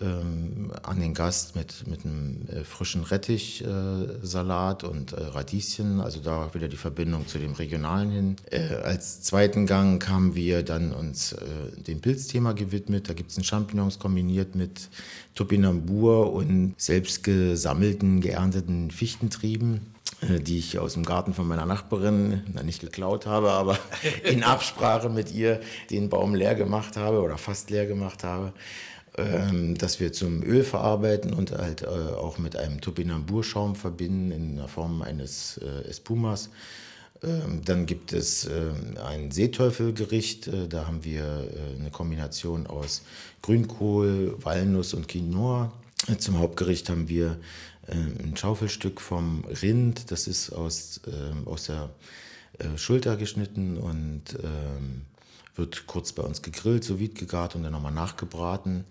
ähm, 0.00 0.72
an 0.82 1.00
den 1.00 1.14
Gast 1.14 1.56
mit, 1.56 1.86
mit 1.86 2.04
einem 2.04 2.46
äh, 2.48 2.64
frischen 2.64 3.02
Rettichsalat 3.02 4.82
äh, 4.82 4.86
und 4.86 5.12
äh, 5.12 5.22
Radieschen, 5.22 6.00
also 6.00 6.20
da 6.20 6.52
wieder 6.54 6.68
die 6.68 6.76
Verbindung 6.76 7.26
zu 7.26 7.38
dem 7.38 7.52
Regionalen 7.52 8.10
hin. 8.10 8.36
Äh, 8.50 8.74
als 8.82 9.22
zweiten 9.22 9.66
Gang 9.66 10.06
haben 10.08 10.34
wir 10.34 10.62
dann 10.62 10.92
uns 10.92 11.32
äh, 11.32 11.38
dem 11.76 12.00
Pilzthema 12.00 12.52
gewidmet. 12.52 13.08
Da 13.08 13.14
gibt 13.14 13.30
es 13.30 13.46
Champignons 13.46 13.98
kombiniert 13.98 14.54
mit 14.54 14.88
Topinambur 15.34 16.32
und 16.32 16.74
selbst 16.76 17.22
gesammelten, 17.22 18.20
geernteten 18.20 18.90
Fichtentrieben 18.90 19.94
äh, 20.22 20.40
die 20.40 20.58
ich 20.58 20.78
aus 20.78 20.94
dem 20.94 21.04
Garten 21.04 21.34
von 21.34 21.46
meiner 21.46 21.66
Nachbarin, 21.66 22.42
na, 22.52 22.62
nicht 22.62 22.80
geklaut 22.80 23.26
habe, 23.26 23.50
aber 23.50 23.78
in 24.24 24.42
Absprache 24.42 25.10
mit 25.10 25.32
ihr 25.32 25.60
den 25.90 26.08
Baum 26.08 26.34
leer 26.34 26.54
gemacht 26.54 26.96
habe 26.96 27.20
oder 27.20 27.36
fast 27.38 27.70
leer 27.70 27.86
gemacht 27.86 28.24
habe. 28.24 28.52
Ähm, 29.18 29.78
dass 29.78 29.98
wir 29.98 30.12
zum 30.12 30.42
Öl 30.42 30.62
verarbeiten 30.62 31.32
und 31.32 31.52
halt 31.52 31.82
äh, 31.82 31.86
auch 31.86 32.36
mit 32.36 32.54
einem 32.54 32.82
Topinamburschaum 32.82 33.74
verbinden 33.74 34.30
in 34.30 34.56
der 34.56 34.68
Form 34.68 35.00
eines 35.00 35.58
äh, 35.58 35.88
Espumas. 35.88 36.50
Ähm, 37.22 37.62
dann 37.64 37.86
gibt 37.86 38.12
es 38.12 38.44
äh, 38.44 38.72
ein 39.02 39.30
Seeteufelgericht. 39.30 40.50
Da 40.68 40.86
haben 40.86 41.02
wir 41.02 41.48
eine 41.78 41.90
Kombination 41.90 42.66
aus 42.66 43.02
Grünkohl, 43.40 44.36
Walnuss 44.42 44.92
und 44.92 45.08
Quinoa. 45.08 45.72
Zum 46.18 46.38
Hauptgericht 46.38 46.90
haben 46.90 47.08
wir 47.08 47.38
ein 47.88 48.36
Schaufelstück 48.36 49.00
vom 49.00 49.44
Rind. 49.62 50.10
Das 50.10 50.26
ist 50.26 50.50
aus, 50.50 51.00
ähm, 51.06 51.48
aus 51.48 51.66
der 51.66 51.88
Schulter 52.76 53.16
geschnitten 53.16 53.78
und 53.78 54.22
ähm, 54.42 55.02
wird 55.56 55.86
kurz 55.86 56.12
bei 56.12 56.22
uns 56.22 56.42
gegrillt, 56.42 56.84
so 56.84 56.98
vide 56.98 57.14
gegart 57.14 57.54
und 57.54 57.62
dann 57.62 57.72
nochmal 57.72 57.92
nachgebraten. 57.92 58.84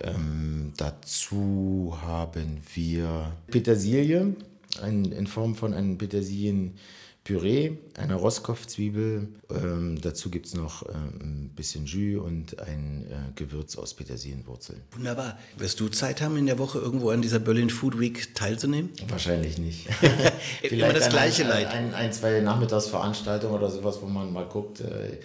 Ähm, 0.00 0.72
dazu 0.76 1.96
haben 2.02 2.60
wir 2.74 3.32
Petersilie 3.48 4.34
ein, 4.80 5.06
in 5.06 5.26
Form 5.26 5.56
von 5.56 5.74
einem 5.74 5.98
Petersilienpüree, 5.98 7.72
eine 7.96 8.14
Rostkopfzwiebel. 8.14 9.28
Ähm, 9.50 10.00
dazu 10.00 10.30
gibt 10.30 10.46
es 10.46 10.54
noch 10.54 10.82
äh, 10.86 10.92
ein 10.92 11.50
bisschen 11.56 11.86
Jus 11.86 12.22
und 12.24 12.60
ein 12.60 13.06
äh, 13.10 13.32
Gewürz 13.34 13.76
aus 13.76 13.94
Petersilienwurzeln. 13.94 14.80
Wunderbar. 14.92 15.36
Wirst 15.56 15.80
du 15.80 15.88
Zeit 15.88 16.20
haben, 16.20 16.36
in 16.36 16.46
der 16.46 16.60
Woche 16.60 16.78
irgendwo 16.78 17.10
an 17.10 17.20
dieser 17.20 17.40
Berlin 17.40 17.70
Food 17.70 17.98
Week 17.98 18.34
teilzunehmen? 18.36 18.90
Wahrscheinlich 19.08 19.58
nicht. 19.58 19.88
Vielleicht 20.60 20.72
Immer 20.72 20.92
das 20.92 21.08
gleiche 21.08 21.42
ein, 21.42 21.48
Leid. 21.48 21.66
Ein, 21.68 21.94
ein, 21.94 22.12
zwei 22.12 22.40
Nachmittagsveranstaltungen 22.40 23.56
oder 23.56 23.70
sowas, 23.70 23.98
wo 24.00 24.06
man 24.06 24.32
mal 24.32 24.46
guckt. 24.46 24.80
Äh, 24.80 25.18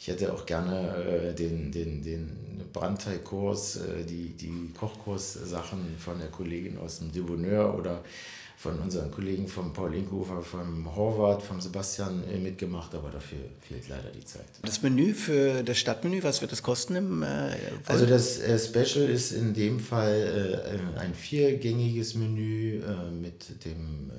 ich 0.00 0.08
hätte 0.08 0.32
auch 0.32 0.46
gerne 0.46 0.96
äh, 0.96 1.34
den, 1.34 1.70
den, 1.70 2.02
den 2.02 2.30
Brandteigkurs, 2.72 3.76
äh, 3.76 4.04
die, 4.08 4.30
die 4.30 4.72
Kochkurssachen 4.72 5.96
von 5.98 6.18
der 6.18 6.28
Kollegin 6.28 6.78
aus 6.78 7.00
dem 7.00 7.12
Deboneur 7.12 7.76
oder 7.76 8.02
von 8.56 8.78
unseren 8.78 9.10
Kollegen 9.10 9.46
vom 9.46 9.74
Paul 9.74 9.94
Inkhofer, 9.94 10.40
vom 10.42 10.94
Horvath, 10.96 11.42
vom 11.42 11.60
Sebastian 11.60 12.24
äh, 12.24 12.38
mitgemacht, 12.38 12.94
aber 12.94 13.10
dafür 13.10 13.40
fehlt 13.60 13.88
leider 13.88 14.10
die 14.10 14.24
Zeit. 14.24 14.46
Das 14.62 14.82
Menü 14.82 15.12
für 15.12 15.62
das 15.62 15.76
Stadtmenü, 15.76 16.22
was 16.22 16.40
wird 16.40 16.52
das 16.52 16.62
kosten 16.62 16.96
im 16.96 17.22
äh, 17.22 17.56
Also 17.84 18.06
das 18.06 18.38
äh, 18.38 18.58
Special 18.58 19.04
ist 19.04 19.32
in 19.32 19.52
dem 19.52 19.80
Fall 19.80 20.62
äh, 20.96 20.98
ein 20.98 21.12
viergängiges 21.12 22.14
Menü 22.14 22.80
äh, 22.80 23.10
mit 23.10 23.64
dem 23.66 24.10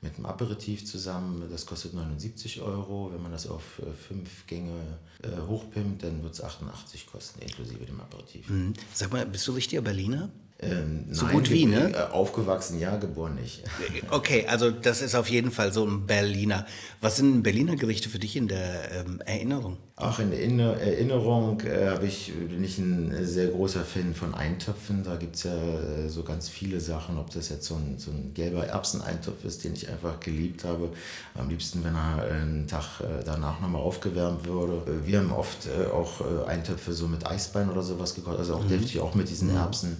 mit 0.00 0.16
einem 0.16 0.26
Aperitif 0.26 0.86
zusammen. 0.86 1.48
Das 1.50 1.66
kostet 1.66 1.94
79 1.94 2.60
Euro. 2.60 3.10
Wenn 3.12 3.22
man 3.22 3.32
das 3.32 3.46
auf 3.46 3.80
äh, 3.80 3.92
fünf 3.92 4.46
Gänge 4.46 4.98
äh, 5.22 5.28
hochpimmt, 5.46 6.02
dann 6.02 6.22
wird 6.22 6.34
es 6.34 6.42
88 6.42 7.06
kosten, 7.06 7.40
inklusive 7.40 7.84
dem 7.84 8.00
Aperitif. 8.00 8.48
Mhm. 8.48 8.74
Sag 8.92 9.12
mal, 9.12 9.26
bist 9.26 9.46
du 9.48 9.52
richtiger 9.52 9.82
Berliner? 9.82 10.30
Ähm, 10.60 11.04
so 11.12 11.26
nein, 11.26 11.34
gut 11.34 11.50
wie, 11.50 11.66
ne? 11.66 11.92
Äh, 11.94 12.12
aufgewachsen, 12.12 12.80
ja, 12.80 12.96
geboren 12.96 13.36
nicht. 13.36 13.62
Okay, 14.10 14.44
also 14.48 14.70
das 14.72 15.02
ist 15.02 15.14
auf 15.14 15.28
jeden 15.28 15.52
Fall 15.52 15.72
so 15.72 15.86
ein 15.86 16.06
Berliner. 16.06 16.66
Was 17.00 17.16
sind 17.16 17.44
Berliner 17.44 17.76
Gerichte 17.76 18.08
für 18.08 18.18
dich 18.18 18.34
in 18.34 18.48
der 18.48 18.90
ähm, 18.92 19.20
Erinnerung? 19.24 19.76
Ach, 19.94 20.18
in 20.18 20.58
der 20.58 20.80
Erinnerung 20.80 21.60
äh, 21.60 22.04
ich, 22.04 22.32
bin 22.34 22.64
ich 22.64 22.78
ein 22.78 23.24
sehr 23.24 23.48
großer 23.48 23.84
Fan 23.84 24.14
von 24.14 24.34
Eintöpfen. 24.34 25.04
Da 25.04 25.14
gibt 25.14 25.36
es 25.36 25.44
ja 25.44 25.54
äh, 25.54 26.08
so 26.08 26.24
ganz 26.24 26.48
viele 26.48 26.80
Sachen, 26.80 27.18
ob 27.18 27.30
das 27.30 27.50
jetzt 27.50 27.66
so 27.66 27.76
ein, 27.76 27.98
so 27.98 28.10
ein 28.10 28.32
gelber 28.34 28.66
Erbseneintopf 28.66 29.44
ist, 29.44 29.62
den 29.62 29.74
ich 29.74 29.88
einfach 29.88 30.18
geliebt 30.18 30.64
habe. 30.64 30.90
Am 31.36 31.48
liebsten, 31.48 31.84
wenn 31.84 31.94
er 31.94 32.22
einen 32.32 32.66
Tag 32.66 33.00
äh, 33.00 33.22
danach 33.24 33.60
nochmal 33.60 33.82
aufgewärmt 33.82 34.44
würde. 34.44 34.90
Äh, 34.90 35.06
wir 35.06 35.18
haben 35.20 35.30
oft 35.30 35.66
äh, 35.66 35.86
auch 35.86 36.46
Eintöpfe 36.48 36.92
so 36.92 37.06
mit 37.06 37.26
Eisbein 37.26 37.70
oder 37.70 37.82
sowas 37.82 38.14
gekocht, 38.16 38.38
also 38.38 38.54
auch 38.54 38.64
mhm. 38.64 38.70
deftig 38.70 38.98
auch 38.98 39.14
mit 39.14 39.28
diesen 39.28 39.54
Erbsen. 39.54 39.96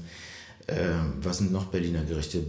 Ähm, 0.70 1.14
was 1.22 1.38
sind 1.38 1.50
noch 1.50 1.66
Berliner 1.66 2.04
Gerichte? 2.04 2.42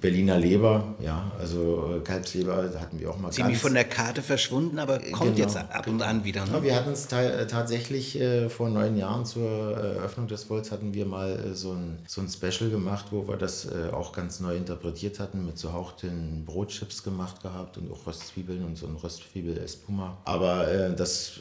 Berliner 0.00 0.38
Leber, 0.38 0.94
ja, 1.00 1.32
also 1.40 1.96
äh, 1.96 2.00
Kalbsleber 2.04 2.70
hatten 2.78 3.00
wir 3.00 3.10
auch 3.10 3.18
mal. 3.18 3.32
Ziemlich 3.32 3.58
von 3.58 3.74
der 3.74 3.84
Karte 3.84 4.22
verschwunden, 4.22 4.78
aber 4.78 5.00
kommt 5.10 5.34
genau, 5.34 5.48
jetzt 5.48 5.56
ab 5.56 5.88
und 5.88 6.00
an 6.00 6.24
wieder. 6.24 6.46
Ne? 6.46 6.52
Ja, 6.52 6.62
wir 6.62 6.76
hatten 6.76 6.92
es 6.92 7.10
äh, 7.10 7.46
tatsächlich 7.48 8.20
äh, 8.20 8.48
vor 8.48 8.68
neun 8.68 8.96
Jahren 8.96 9.26
zur 9.26 9.76
äh, 9.76 9.96
Eröffnung 9.96 10.28
des 10.28 10.44
Volts 10.44 10.70
hatten 10.70 10.94
wir 10.94 11.06
mal 11.06 11.32
äh, 11.32 11.54
so, 11.54 11.72
ein, 11.72 11.98
so 12.06 12.20
ein 12.20 12.28
Special 12.28 12.70
gemacht, 12.70 13.06
wo 13.10 13.26
wir 13.26 13.36
das 13.36 13.64
äh, 13.64 13.90
auch 13.92 14.12
ganz 14.12 14.38
neu 14.38 14.56
interpretiert 14.56 15.18
hatten, 15.18 15.44
mit 15.44 15.58
so 15.58 15.72
hauchten 15.72 16.44
Brotchips 16.46 17.02
gemacht 17.02 17.42
gehabt 17.42 17.76
und 17.76 17.90
auch 17.90 18.06
Röstzwiebeln 18.06 18.64
und 18.64 18.78
so 18.78 18.86
ein 18.86 18.94
Röstzwiebel 18.94 19.58
Espuma. 19.58 20.18
Aber 20.24 20.90
das 20.96 21.40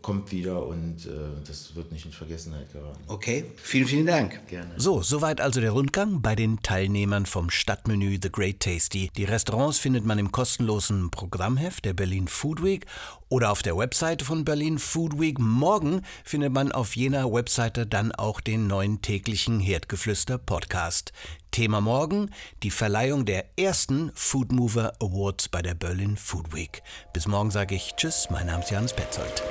kommt 0.00 0.32
wieder 0.32 0.66
und 0.66 1.08
das 1.46 1.74
wird 1.74 1.92
nicht 1.92 2.06
in 2.06 2.12
Vergessenheit 2.12 2.72
geraten. 2.72 3.00
Okay, 3.08 3.44
vielen, 3.56 3.86
vielen 3.86 4.06
Dank. 4.06 4.46
Gerne. 4.48 4.72
So, 4.76 5.02
soweit 5.02 5.40
also 5.40 5.60
der 5.60 5.73
Rundgang 5.74 6.22
bei 6.22 6.36
den 6.36 6.62
Teilnehmern 6.62 7.26
vom 7.26 7.50
Stadtmenü 7.50 8.20
The 8.22 8.30
Great 8.30 8.60
Tasty. 8.60 9.10
Die 9.16 9.24
Restaurants 9.24 9.80
findet 9.80 10.04
man 10.04 10.20
im 10.20 10.30
kostenlosen 10.30 11.10
Programmheft 11.10 11.84
der 11.84 11.94
Berlin 11.94 12.28
Food 12.28 12.62
Week 12.62 12.86
oder 13.28 13.50
auf 13.50 13.60
der 13.60 13.76
Webseite 13.76 14.24
von 14.24 14.44
Berlin 14.44 14.78
Food 14.78 15.18
Week. 15.18 15.40
Morgen 15.40 16.02
findet 16.22 16.52
man 16.52 16.70
auf 16.70 16.94
jener 16.94 17.32
Webseite 17.32 17.88
dann 17.88 18.12
auch 18.12 18.40
den 18.40 18.68
neuen 18.68 19.02
täglichen 19.02 19.58
Herdgeflüster 19.58 20.38
Podcast. 20.38 21.12
Thema 21.50 21.80
morgen 21.80 22.30
die 22.62 22.70
Verleihung 22.70 23.24
der 23.24 23.46
ersten 23.58 24.12
Food 24.14 24.52
Mover 24.52 24.92
Awards 25.00 25.48
bei 25.48 25.60
der 25.60 25.74
Berlin 25.74 26.16
Food 26.16 26.54
Week. 26.54 26.84
Bis 27.12 27.26
morgen 27.26 27.50
sage 27.50 27.74
ich 27.74 27.94
Tschüss, 27.96 28.28
mein 28.30 28.46
Name 28.46 28.62
ist 28.62 28.70
Jans 28.70 28.92
Petzold. 28.92 29.42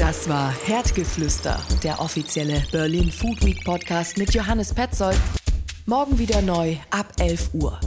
Das 0.00 0.30
war 0.30 0.50
Herdgeflüster, 0.64 1.60
der 1.82 2.00
offizielle 2.00 2.64
Berlin 2.72 3.12
Food 3.12 3.44
Week 3.44 3.62
Podcast 3.62 4.16
mit 4.16 4.32
Johannes 4.32 4.72
Petzold. 4.72 5.18
Morgen 5.84 6.18
wieder 6.18 6.40
neu 6.40 6.78
ab 6.88 7.12
11 7.18 7.50
Uhr. 7.52 7.78